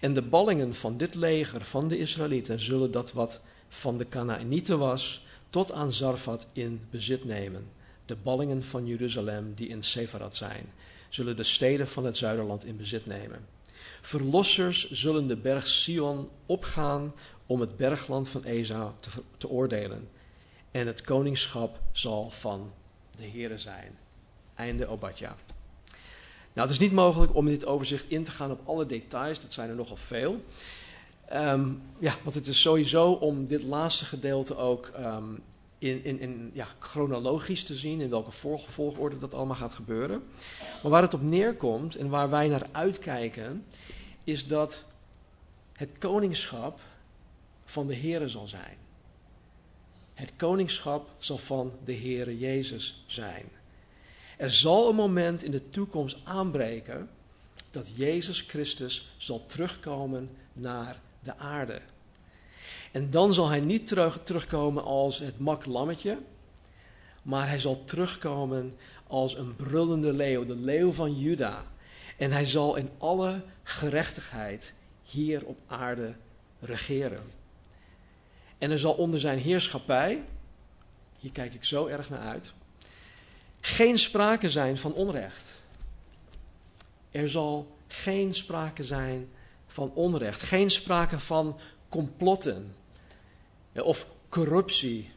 [0.00, 4.78] En de ballingen van dit leger van de Israëlieten zullen dat wat van de Canaanieten
[4.78, 7.66] was, tot aan Zarfat in bezit nemen.
[8.06, 10.72] De ballingen van Jeruzalem die in Sefarat zijn,
[11.08, 13.46] zullen de steden van het zuiderland in bezit nemen.
[14.02, 17.14] Verlossers zullen de berg Sion opgaan
[17.46, 20.08] om het bergland van Esau te, te oordelen.
[20.74, 22.72] En het koningschap zal van
[23.10, 23.98] de Heere zijn.
[24.54, 25.36] Einde Obadja.
[26.52, 29.40] Nou, het is niet mogelijk om in dit overzicht in te gaan op alle details,
[29.40, 30.44] dat zijn er nogal veel.
[31.24, 35.34] Ehm, ja, want het is sowieso om dit laatste gedeelte ook ehm,
[35.78, 38.32] in, in, in ja, chronologisch te zien, in welke
[38.66, 40.22] volgorde dat allemaal gaat gebeuren.
[40.82, 43.64] Maar waar het op neerkomt en waar wij naar uitkijken,
[44.24, 44.84] is dat
[45.72, 46.80] het koningschap
[47.64, 48.82] van de Heere zal zijn.
[50.14, 53.44] Het koningschap zal van de Heere Jezus zijn.
[54.36, 57.08] Er zal een moment in de toekomst aanbreken
[57.70, 61.80] dat Jezus Christus zal terugkomen naar de aarde.
[62.92, 66.18] En dan zal hij niet terug, terugkomen als het mak lammetje,
[67.22, 71.66] maar hij zal terugkomen als een brullende leeuw, de leeuw van Juda.
[72.16, 76.14] En hij zal in alle gerechtigheid hier op aarde
[76.60, 77.20] regeren.
[78.64, 80.24] En er zal onder zijn heerschappij,
[81.18, 82.52] hier kijk ik zo erg naar uit,
[83.60, 85.54] geen sprake zijn van onrecht.
[87.10, 89.28] Er zal geen sprake zijn
[89.66, 92.76] van onrecht, geen sprake van complotten
[93.74, 95.10] of corruptie,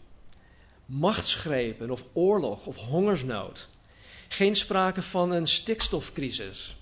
[0.86, 3.68] machtsgrepen of oorlog of hongersnood.
[4.28, 6.76] Geen sprake van een stikstofcrisis.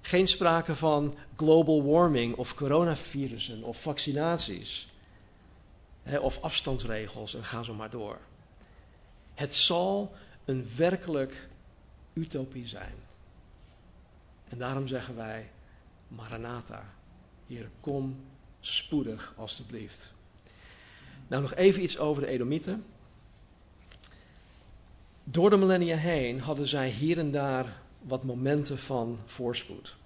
[0.00, 4.88] Geen sprake van global warming of coronavirussen of vaccinaties.
[6.20, 8.18] Of afstandsregels en ga zo maar door.
[9.34, 10.14] Het zal
[10.44, 11.48] een werkelijk
[12.12, 12.94] utopie zijn.
[14.48, 15.50] En daarom zeggen wij,
[16.08, 16.94] Maranatha,
[17.46, 18.24] Heer, kom
[18.60, 20.12] spoedig alstublieft.
[21.28, 22.84] Nou, nog even iets over de Edomieten.
[25.24, 29.96] Door de millennia heen hadden zij hier en daar wat momenten van voorspoed.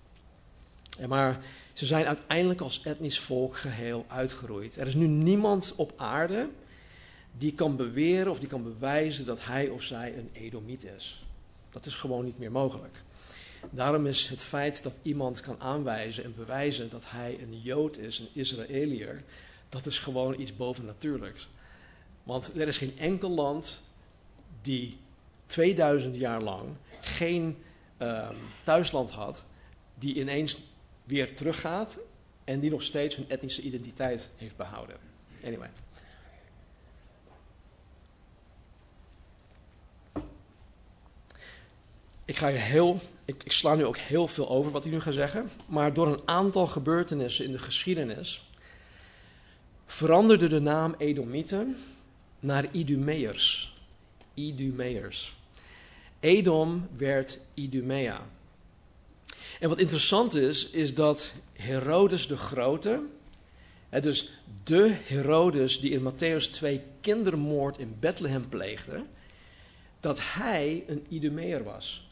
[1.08, 1.38] maar
[1.80, 4.76] ze zijn uiteindelijk als etnisch volk geheel uitgeroeid.
[4.76, 6.48] Er is nu niemand op aarde
[7.38, 11.22] die kan beweren of die kan bewijzen dat hij of zij een Edomiet is.
[11.70, 13.02] Dat is gewoon niet meer mogelijk.
[13.70, 18.18] Daarom is het feit dat iemand kan aanwijzen en bewijzen dat hij een Jood is,
[18.18, 19.22] een Israëliër,
[19.68, 21.48] dat is gewoon iets bovennatuurlijks.
[22.22, 23.80] Want er is geen enkel land
[24.60, 24.96] die
[25.46, 26.68] 2000 jaar lang
[27.00, 27.56] geen
[27.98, 29.44] um, thuisland had,
[29.94, 30.56] die ineens
[31.10, 31.98] weer teruggaat
[32.44, 34.96] en die nog steeds hun etnische identiteit heeft behouden.
[35.44, 35.70] Anyway.
[42.24, 45.00] Ik, ga hier heel, ik, ik sla nu ook heel veel over wat ik nu
[45.00, 48.50] ga zeggen, maar door een aantal gebeurtenissen in de geschiedenis
[49.86, 51.76] veranderde de naam Edomieten
[52.40, 53.80] naar Idumeërs.
[54.34, 55.38] Idumeërs.
[56.20, 58.26] Edom werd Idumea.
[59.60, 63.02] En wat interessant is, is dat Herodes de Grote,
[64.00, 64.30] dus
[64.64, 69.02] de Herodes die in Matthäus 2 kindermoord in Bethlehem pleegde,
[70.00, 72.08] dat hij een Idumeer was.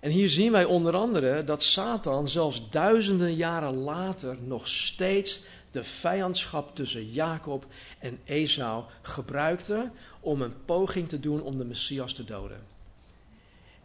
[0.00, 5.84] En hier zien wij onder andere dat Satan zelfs duizenden jaren later nog steeds de
[5.84, 7.66] vijandschap tussen Jacob
[7.98, 12.77] en Esau gebruikte om een poging te doen om de Messias te doden.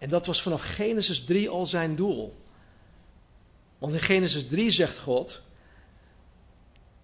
[0.04, 2.36] En dat was vanaf Genesis 3 al zijn doel.
[3.78, 5.42] Want in Genesis 3 zegt God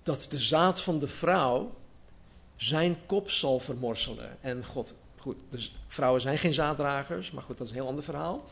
[0.04, 1.76] dat de zaad van de vrouw
[2.56, 4.38] zijn kop zal vermorselen.
[4.42, 8.04] En God, goed, dus vrouwen zijn geen zaaddragers, maar goed, dat is een heel ander
[8.04, 8.46] verhaal.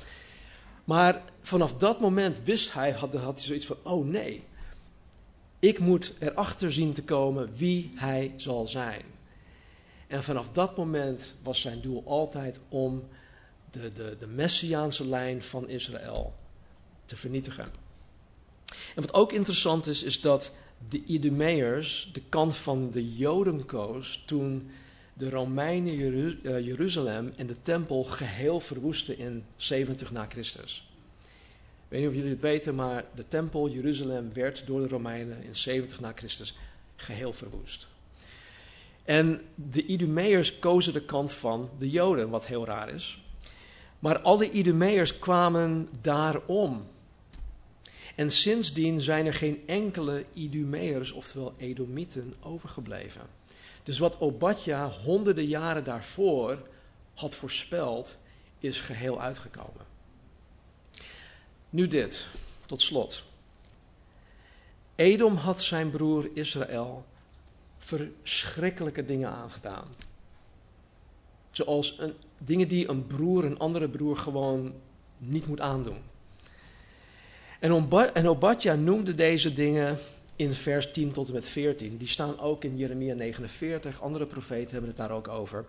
[0.84, 4.44] Maar vanaf dat moment wist hij, had, had hij zoiets van, oh nee,
[5.60, 9.02] ik moet erachter zien te komen wie hij zal zijn.
[10.08, 13.08] En vanaf dat moment was zijn doel altijd om
[13.82, 16.36] de, de, de messiaanse lijn van Israël
[17.06, 17.66] te vernietigen.
[18.96, 20.52] En wat ook interessant is, is dat
[20.90, 24.70] de Idumeërs de kant van de Joden koos toen
[25.14, 25.94] de Romeinen
[26.44, 30.90] eh, Jeruzalem en de tempel geheel verwoesten in 70 na Christus.
[31.90, 35.44] Ik weet niet of jullie het weten, maar de tempel Jeruzalem werd door de Romeinen
[35.44, 36.58] in 70 na Christus
[36.96, 37.88] geheel verwoest.
[39.04, 43.22] En de Idumeërs kozen de kant van de Joden, wat heel raar is.
[44.00, 46.88] Maar alle Idumeërs kwamen daarom.
[48.16, 53.22] En sindsdien zijn er geen enkele Idumeërs, oftewel Edomieten, overgebleven.
[53.84, 56.68] Dus wat Obadja honderden jaren daarvoor
[57.14, 58.18] had voorspeld,
[58.60, 59.86] is geheel uitgekomen.
[61.70, 62.26] Nu dit,
[62.66, 63.24] tot slot.
[64.96, 67.06] Edom had zijn broer Israël
[67.78, 69.88] verschrikkelijke dingen aangedaan.
[71.58, 74.74] Zoals een, dingen die een broer een andere broer gewoon
[75.18, 75.98] niet moet aandoen.
[78.14, 80.00] En Obadja noemde deze dingen
[80.36, 81.98] in vers 10 tot en met 14.
[81.98, 84.02] Die staan ook in Jeremia 49.
[84.02, 85.66] Andere profeten hebben het daar ook over.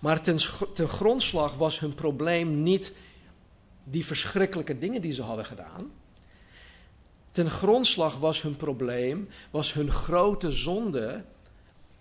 [0.00, 0.38] Maar ten,
[0.74, 2.92] ten grondslag was hun probleem niet
[3.84, 5.92] die verschrikkelijke dingen die ze hadden gedaan.
[7.30, 11.24] Ten grondslag was hun probleem, was hun grote zonde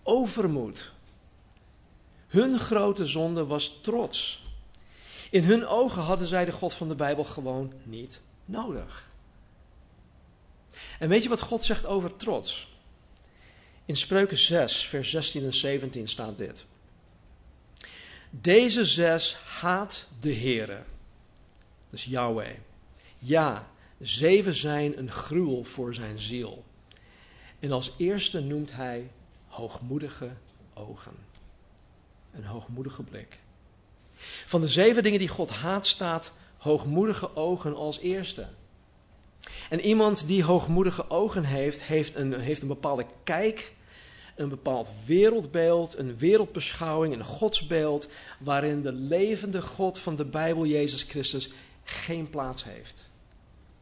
[0.04, 0.94] overmoed.
[2.28, 4.44] Hun grote zonde was trots.
[5.30, 9.10] In hun ogen hadden zij de God van de Bijbel gewoon niet nodig.
[11.00, 12.74] En weet je wat God zegt over trots?
[13.86, 16.66] In Spreuken 6, vers 16 en 17 staat dit.
[18.30, 20.84] Deze zes haat de Heere,
[21.90, 22.58] dus Yahweh.
[23.18, 26.64] Ja, zeven zijn een gruwel voor zijn ziel.
[27.60, 29.12] En als eerste noemt hij
[29.48, 30.36] hoogmoedige
[30.74, 31.16] ogen.
[32.36, 33.40] Een hoogmoedige blik.
[34.46, 38.48] Van de zeven dingen die God haat staat hoogmoedige ogen als eerste.
[39.70, 43.74] En iemand die hoogmoedige ogen heeft, heeft een, heeft een bepaalde kijk,
[44.36, 48.08] een bepaald wereldbeeld, een wereldbeschouwing, een godsbeeld,
[48.40, 51.50] waarin de levende God van de Bijbel, Jezus Christus,
[51.84, 53.04] geen plaats heeft.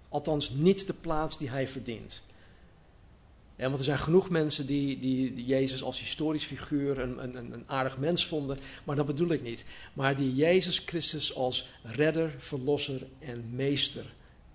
[0.09, 2.21] Althans, niet de plaats die hij verdient.
[3.63, 7.63] Ja, want er zijn genoeg mensen die, die, Jezus als historisch figuur een, een, een,
[7.65, 9.65] aardig mens vonden, maar dat bedoel ik niet.
[9.93, 14.05] Maar die Jezus Christus als redder, verlosser en meester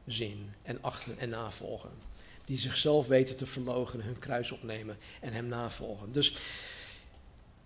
[0.07, 1.91] zien en achter en navolgen.
[2.45, 6.12] Die zichzelf weten te verlogen, hun kruis opnemen en hem navolgen.
[6.12, 6.37] Dus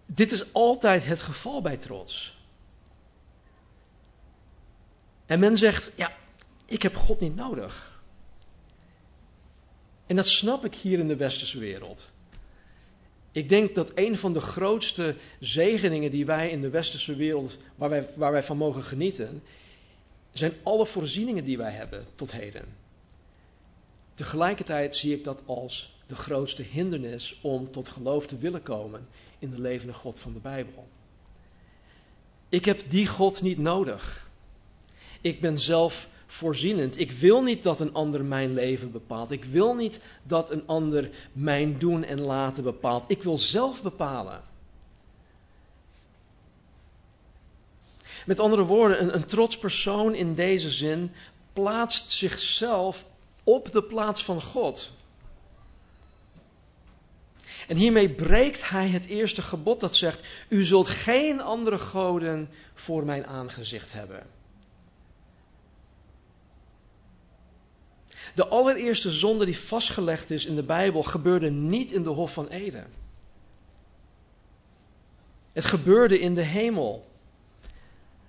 [0.07, 2.39] dit is altijd het geval bij trots.
[5.27, 6.17] En men zegt, ja,
[6.67, 7.92] ik heb God niet nodig.
[10.13, 12.11] En dat snap ik hier in de westerse wereld.
[13.31, 17.89] Ik denk dat een van de grootste zegeningen die wij in de westerse wereld, waar
[17.89, 19.43] wij, waar wij van mogen genieten,
[20.33, 22.65] zijn alle voorzieningen die wij hebben tot heden.
[24.15, 29.07] Tegelijkertijd zie ik dat als de grootste hindernis om tot geloof te willen komen
[29.39, 30.89] in de levende God van de Bijbel.
[32.49, 34.29] Ik heb die God niet nodig.
[35.21, 37.01] Ik ben zelf voorzienend.
[37.01, 39.31] Ik wil niet dat een ander mijn leven bepaalt.
[39.31, 43.05] Ik wil niet dat een ander mijn doen en laten bepaalt.
[43.11, 44.43] Ik wil zelf bepalen.
[48.27, 51.13] Met andere woorden, een, een trots persoon in deze zin
[51.53, 53.05] plaatst zichzelf
[53.45, 54.91] op de plaats van God.
[57.69, 63.05] En hiermee breekt hij het eerste gebod dat zegt: U zult geen andere goden voor
[63.05, 64.42] mijn aangezicht hebben.
[68.35, 72.49] De allereerste zonde die vastgelegd is in de Bijbel gebeurde niet in de Hof van
[72.49, 72.87] Eden.
[75.53, 77.11] Het gebeurde in de hemel.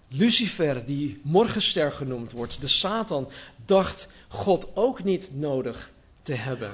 [0.07, 3.29] Lucifer, die morgenster genoemd wordt, de Satan,
[3.65, 5.91] dacht God ook niet nodig
[6.21, 6.71] te hebben.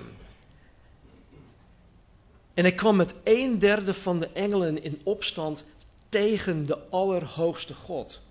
[2.53, 5.63] En hij kwam met een derde van de engelen in opstand
[6.09, 8.21] tegen de Allerhoogste God,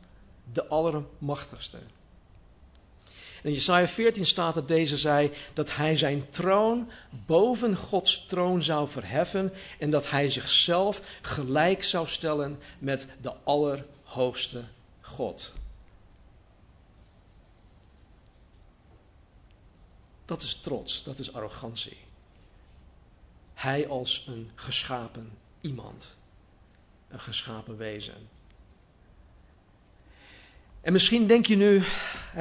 [0.53, 1.79] de Allermachtigste.
[3.43, 6.91] In Jesaja 14 staat dat deze zei dat hij zijn troon
[7.27, 14.65] boven Gods troon zou verheffen en dat hij zichzelf gelijk zou stellen met de Allerhoogste
[15.01, 15.53] God.
[20.25, 21.97] Dat is trots, dat is arrogantie.
[23.55, 25.31] Hij als een geschapen
[25.61, 26.15] iemand,
[27.09, 28.29] een geschapen wezen.
[30.81, 31.83] En misschien denk je nu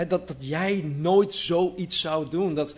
[0.07, 2.55] dat, dat jij nooit zoiets zou doen.
[2.55, 2.75] Dat,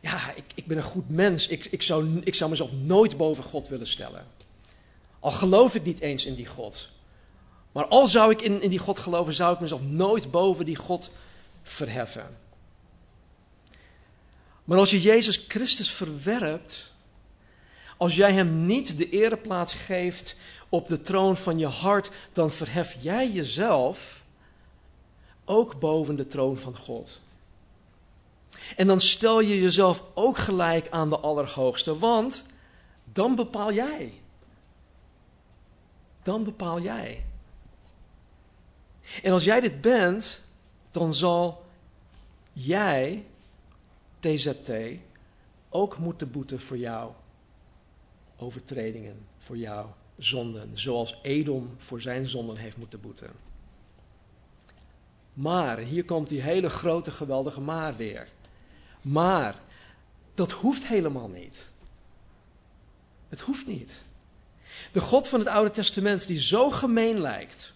[0.00, 1.46] ja, ik, ik ben een goed mens.
[1.46, 4.26] Ik, ik, zou, ik zou mezelf nooit boven God willen stellen.
[5.20, 6.88] Al geloof ik niet eens in die God.
[7.72, 10.76] Maar al zou ik in, in die God geloven, zou ik mezelf nooit boven die
[10.76, 11.10] God
[11.62, 12.38] verheffen.
[14.64, 16.92] Maar als je Jezus Christus verwerpt,
[17.96, 20.36] als jij hem niet de ereplaats geeft
[20.68, 24.21] op de troon van je hart, dan verhef jij jezelf
[25.44, 27.20] ook boven de troon van God.
[28.76, 32.46] En dan stel je jezelf ook gelijk aan de Allerhoogste, want
[33.04, 34.12] dan bepaal jij.
[36.22, 37.24] Dan bepaal jij.
[39.22, 40.48] En als jij dit bent,
[40.90, 41.64] dan zal
[42.52, 43.24] jij,
[44.20, 44.70] TZT,
[45.68, 47.14] ook moeten boeten voor jouw
[48.36, 53.30] overtredingen, voor jouw zonden, zoals Edom voor zijn zonden heeft moeten boeten.
[55.32, 58.28] Maar, hier komt die hele grote geweldige maar weer.
[59.00, 59.54] Maar,
[60.34, 61.66] dat hoeft helemaal niet.
[63.28, 64.00] Het hoeft niet.
[64.92, 67.72] De God van het Oude Testament, die zo gemeen lijkt,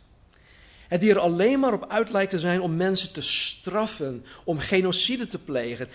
[0.89, 4.59] en die er alleen maar op uit lijkt te zijn om mensen te straffen, om
[4.59, 5.89] genocide te plegen,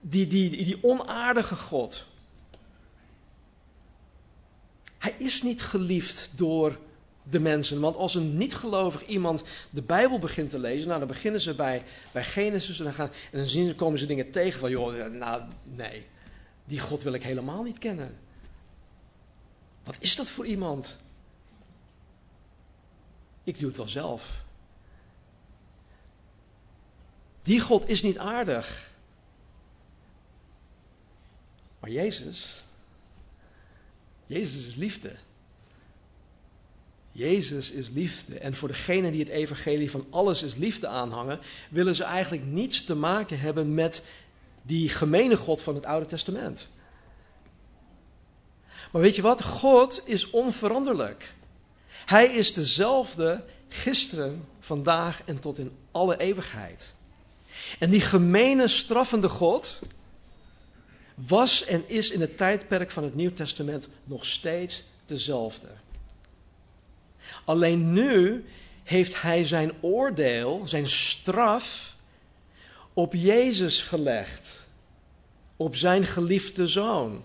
[0.00, 2.06] die, die, die onaardige God,
[4.98, 6.78] hij is niet geliefd door
[7.30, 7.80] de mensen.
[7.80, 11.82] Want als een niet-gelovig iemand de Bijbel begint te lezen, nou dan beginnen ze bij,
[12.12, 15.42] bij Genesis en dan, gaan, en dan zien, komen ze dingen tegen van, joh, nou
[15.62, 16.04] nee,
[16.64, 18.14] die God wil ik helemaal niet kennen.
[19.84, 20.96] Wat is dat voor iemand?
[23.44, 24.44] Ik doe het wel zelf.
[27.42, 28.90] Die God is niet aardig.
[31.80, 32.62] Maar Jezus,
[34.26, 35.16] Jezus is liefde.
[37.18, 38.38] Jezus is liefde.
[38.38, 41.38] En voor degenen die het evangelie van alles is liefde aanhangen,
[41.70, 44.06] willen ze eigenlijk niets te maken hebben met
[44.62, 46.66] die gemene God van het Oude Testament.
[48.92, 49.42] Maar weet je wat?
[49.42, 51.34] God is onveranderlijk.
[51.88, 56.92] Hij is dezelfde gisteren, vandaag en tot in alle eeuwigheid.
[57.78, 59.78] En die gemene, straffende God
[61.14, 65.68] was en is in het tijdperk van het Nieuw Testament nog steeds dezelfde.
[67.44, 68.44] Alleen nu
[68.82, 71.94] heeft hij zijn oordeel, zijn straf,
[72.92, 74.66] op Jezus gelegd.
[75.56, 77.24] Op zijn geliefde zoon.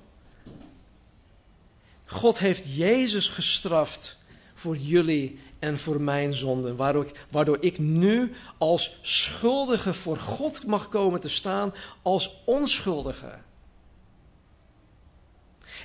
[2.05, 4.17] God heeft Jezus gestraft
[4.53, 6.75] voor jullie en voor mijn zonden.
[6.75, 13.39] Waardoor ik, waardoor ik nu als schuldige voor God mag komen te staan als onschuldige.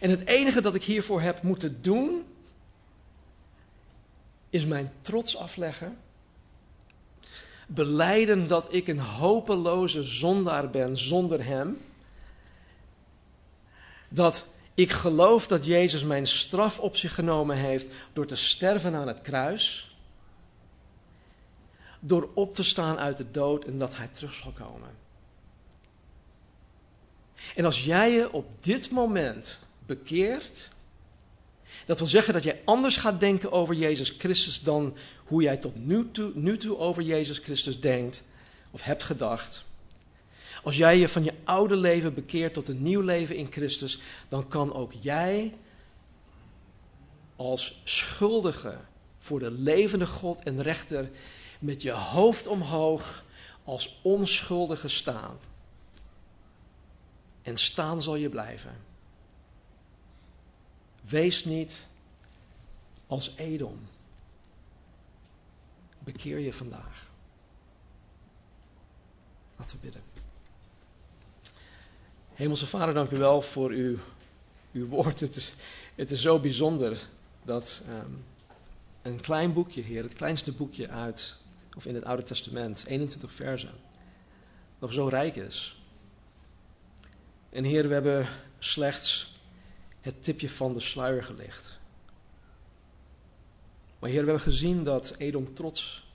[0.00, 2.24] En het enige dat ik hiervoor heb moeten doen,
[4.50, 5.98] is mijn trots afleggen.
[7.66, 11.80] Beleiden dat ik een hopeloze zondaar ben zonder Hem.
[14.08, 19.08] Dat ik geloof dat Jezus mijn straf op zich genomen heeft door te sterven aan
[19.08, 19.96] het kruis.
[22.00, 24.90] Door op te staan uit de dood en dat Hij terug zal komen.
[27.54, 30.68] En als jij je op dit moment bekeert,
[31.86, 35.76] dat wil zeggen dat jij anders gaat denken over Jezus Christus dan hoe jij tot
[35.76, 38.22] nu toe, nu toe over Jezus Christus denkt
[38.70, 39.64] of hebt gedacht.
[40.62, 43.98] Als jij je van je oude leven bekeert tot een nieuw leven in Christus,
[44.28, 45.54] dan kan ook jij
[47.36, 48.76] als schuldige
[49.18, 51.10] voor de levende God en rechter
[51.60, 53.24] met je hoofd omhoog
[53.64, 55.36] als onschuldige staan.
[57.42, 58.87] En staan zal je blijven.
[61.08, 61.86] Wees niet
[63.06, 63.88] als Edom.
[65.98, 67.06] Bekeer je vandaag.
[69.56, 70.02] Laten we bidden.
[72.34, 73.98] Hemelse Vader, dank u wel voor uw,
[74.72, 75.20] uw woord.
[75.20, 75.54] Het is,
[75.94, 77.08] het is zo bijzonder
[77.42, 78.12] dat ehm,
[79.02, 81.36] een klein boekje, Heer, het kleinste boekje uit,
[81.76, 83.74] of in het Oude Testament, 21 versen,
[84.78, 85.82] nog zo rijk is.
[87.50, 88.28] En Heer, we hebben
[88.58, 89.37] slechts
[90.00, 91.78] het tipje van de sluier gelicht.
[93.98, 96.10] Maar Heer, we hebben gezien dat Edom trots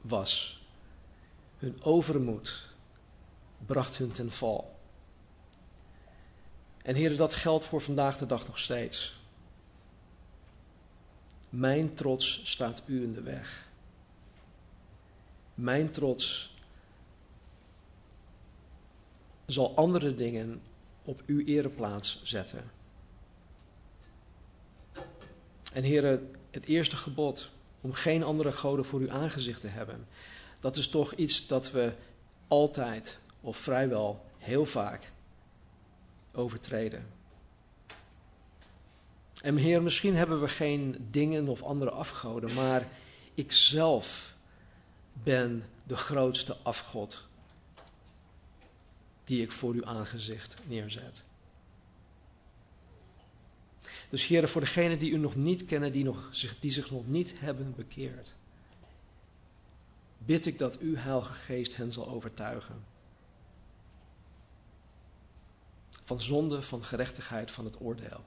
[0.00, 0.62] was.
[1.56, 2.68] Hun overmoed
[3.66, 4.78] bracht hun ten val.
[6.82, 9.16] En Heer, dat geldt voor vandaag de dag nog steeds.
[11.48, 13.68] Mijn trots staat u in de weg.
[15.54, 16.54] Mijn trots
[19.46, 20.62] zal andere dingen
[21.04, 22.70] op uw ereplaats zetten.
[25.72, 27.50] En heren, het eerste gebod
[27.80, 30.06] om geen andere goden voor uw aangezicht te hebben,
[30.60, 31.92] dat is toch iets dat we
[32.48, 35.12] altijd of vrijwel heel vaak
[36.32, 37.06] overtreden.
[39.40, 42.88] En Heer, misschien hebben we geen dingen of andere afgoden, maar
[43.34, 44.34] ik zelf
[45.12, 47.26] ben de grootste afgod
[49.24, 51.22] die ik voor uw aangezicht neerzet.
[54.08, 57.34] Dus Heer, voor degenen die u nog niet kennen, die, nog, die zich nog niet
[57.38, 58.34] hebben bekeerd,
[60.18, 62.84] bid ik dat uw Heilige Geest hen zal overtuigen.
[66.04, 68.24] Van zonde, van gerechtigheid, van het oordeel.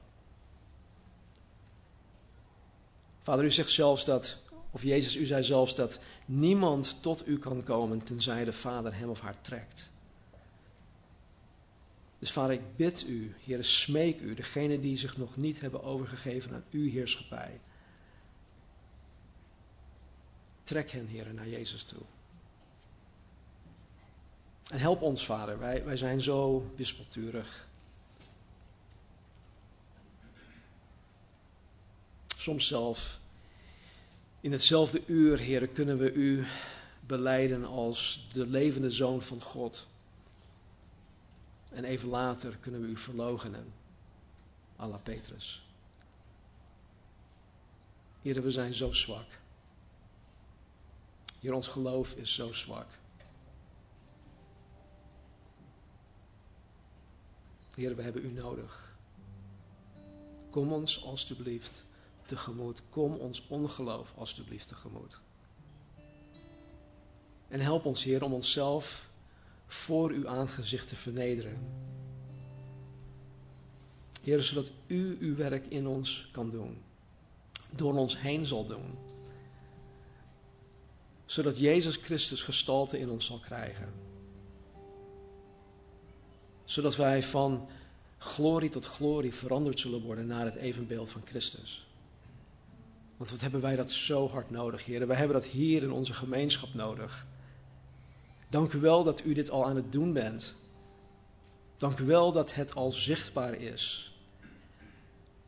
[3.24, 4.38] Vader, u zegt zelfs dat,
[4.72, 9.10] of Jezus, u zei zelfs dat niemand tot u kan komen tenzij de Vader hem
[9.10, 9.90] of haar trekt.
[12.20, 16.54] Dus vader, ik bid u, Heer, smeek u, degene die zich nog niet hebben overgegeven
[16.54, 17.60] aan uw heerschappij.
[20.64, 22.02] Trek hen, Heer, naar Jezus toe.
[24.72, 27.68] En help ons, vader, wij, wij zijn zo wispelturig.
[32.38, 33.20] Soms zelf
[34.40, 36.46] in hetzelfde uur, Heer, kunnen we u
[37.06, 39.88] beleiden als de levende zoon van God.
[41.70, 43.74] En even later kunnen we u verlogenen.
[44.76, 45.66] Allah Petrus.
[48.22, 49.28] Heer, we zijn zo zwak.
[51.40, 52.88] Heer, ons geloof is zo zwak.
[57.76, 58.96] Heer, we hebben u nodig.
[60.50, 61.84] Kom ons alstublieft
[62.26, 62.82] tegemoet.
[62.90, 65.20] Kom ons ongeloof alstublieft tegemoet.
[67.48, 69.07] En help ons, Heer, om onszelf
[69.68, 71.58] voor uw aangezicht te vernederen.
[74.22, 76.78] Heer, zodat u uw werk in ons kan doen.
[77.76, 78.98] Door ons heen zal doen.
[81.26, 83.94] Zodat Jezus Christus gestalte in ons zal krijgen.
[86.66, 87.68] Zodat wij van
[88.18, 91.88] glorie tot glorie veranderd zullen worden naar het evenbeeld van Christus.
[93.18, 95.08] Want wat hebben wij dat zo hard nodig, Heer?
[95.08, 97.26] Wij hebben dat hier in onze gemeenschap nodig.
[98.50, 100.54] Dank u wel dat u dit al aan het doen bent.
[101.78, 104.16] Dank u wel dat het al zichtbaar is.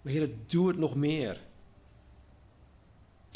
[0.01, 1.41] Maar Heer, doe het nog meer.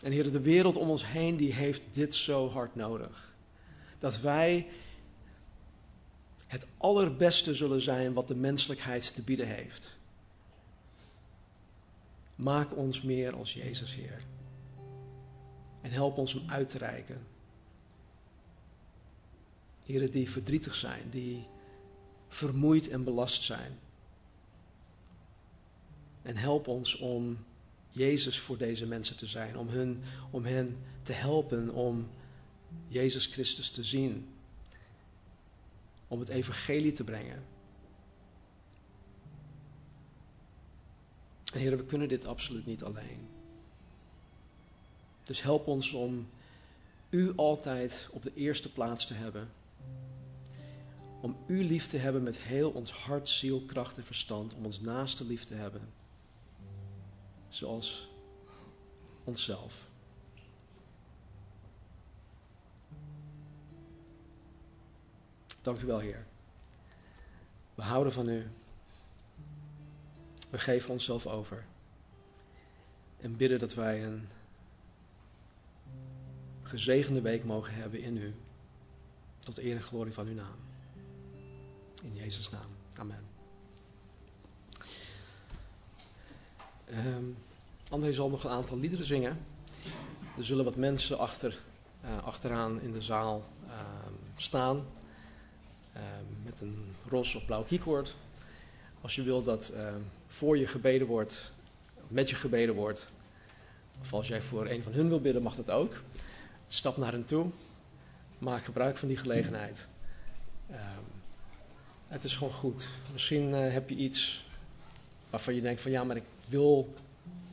[0.04, 3.36] En Heer, de wereld om ons heen die heeft dit zo hard nodig.
[4.00, 4.68] Dat wij
[6.48, 9.96] het allerbeste zullen zijn wat de menselijkheid te bieden heeft.
[12.36, 14.24] Maak ons meer als Jezus, Heer.
[15.82, 17.33] En help ons om uit te reiken
[19.84, 21.48] Heren, die verdrietig zijn, die
[22.28, 23.80] vermoeid en belast zijn.
[26.22, 27.38] En help ons om
[27.90, 32.10] Jezus voor deze mensen te zijn, om hen, om hen te helpen om
[32.88, 34.28] Jezus Christus te zien,
[36.08, 37.44] om het evangelie te brengen.
[41.54, 43.28] En heren, we kunnen dit absoluut niet alleen.
[45.24, 46.30] Dus help ons om
[47.10, 49.50] u altijd op de eerste plaats te hebben
[51.24, 54.54] om u lief te hebben met heel ons hart, ziel, kracht en verstand.
[54.54, 55.94] Om ons naaste lief te hebben.
[57.50, 58.10] Zoals
[59.24, 59.88] onszelf.
[65.62, 66.26] Dank u wel, Heer.
[67.76, 68.50] We houden van u.
[70.50, 71.66] We geven onszelf over.
[73.18, 74.28] En bidden dat wij een
[76.62, 78.36] gezegende week mogen hebben in u.
[79.40, 80.72] Tot eer en glorie van uw naam.
[82.04, 82.70] In Jezus' naam.
[82.98, 83.26] Amen.
[86.90, 87.38] Um,
[87.90, 89.38] André zal nog een aantal liederen zingen.
[90.38, 91.60] Er zullen wat mensen achter,
[92.06, 93.72] uh, achteraan in de zaal uh,
[94.36, 94.86] staan.
[95.96, 96.02] Uh,
[96.44, 98.16] met een roze of blauw keycord.
[99.02, 99.74] Als je wil dat
[100.28, 101.52] voor je gebeden wordt,
[102.08, 103.08] met je gebeden wordt.
[104.02, 106.02] Of als jij voor een van hun wil bidden, mag dat ook.
[106.68, 107.50] Stap naar hen toe.
[108.38, 109.88] Maak gebruik van die gelegenheid.
[112.14, 112.90] Het is gewoon goed.
[113.12, 114.46] Misschien uh, heb je iets
[115.30, 116.94] waarvan je denkt van ja, maar ik wil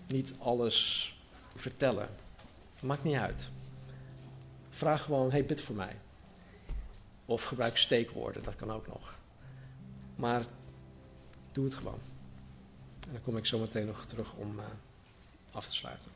[0.06, 1.14] niet alles
[1.56, 2.08] vertellen.
[2.80, 3.48] Maakt niet uit.
[4.70, 5.96] Vraag gewoon, hey, bid voor mij.
[7.24, 9.18] Of gebruik steekwoorden, dat kan ook nog.
[10.16, 10.44] Maar
[11.52, 12.00] doe het gewoon.
[13.06, 14.64] En dan kom ik zo meteen nog terug om uh,
[15.52, 16.10] af te sluiten.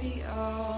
[0.00, 0.75] Be alright.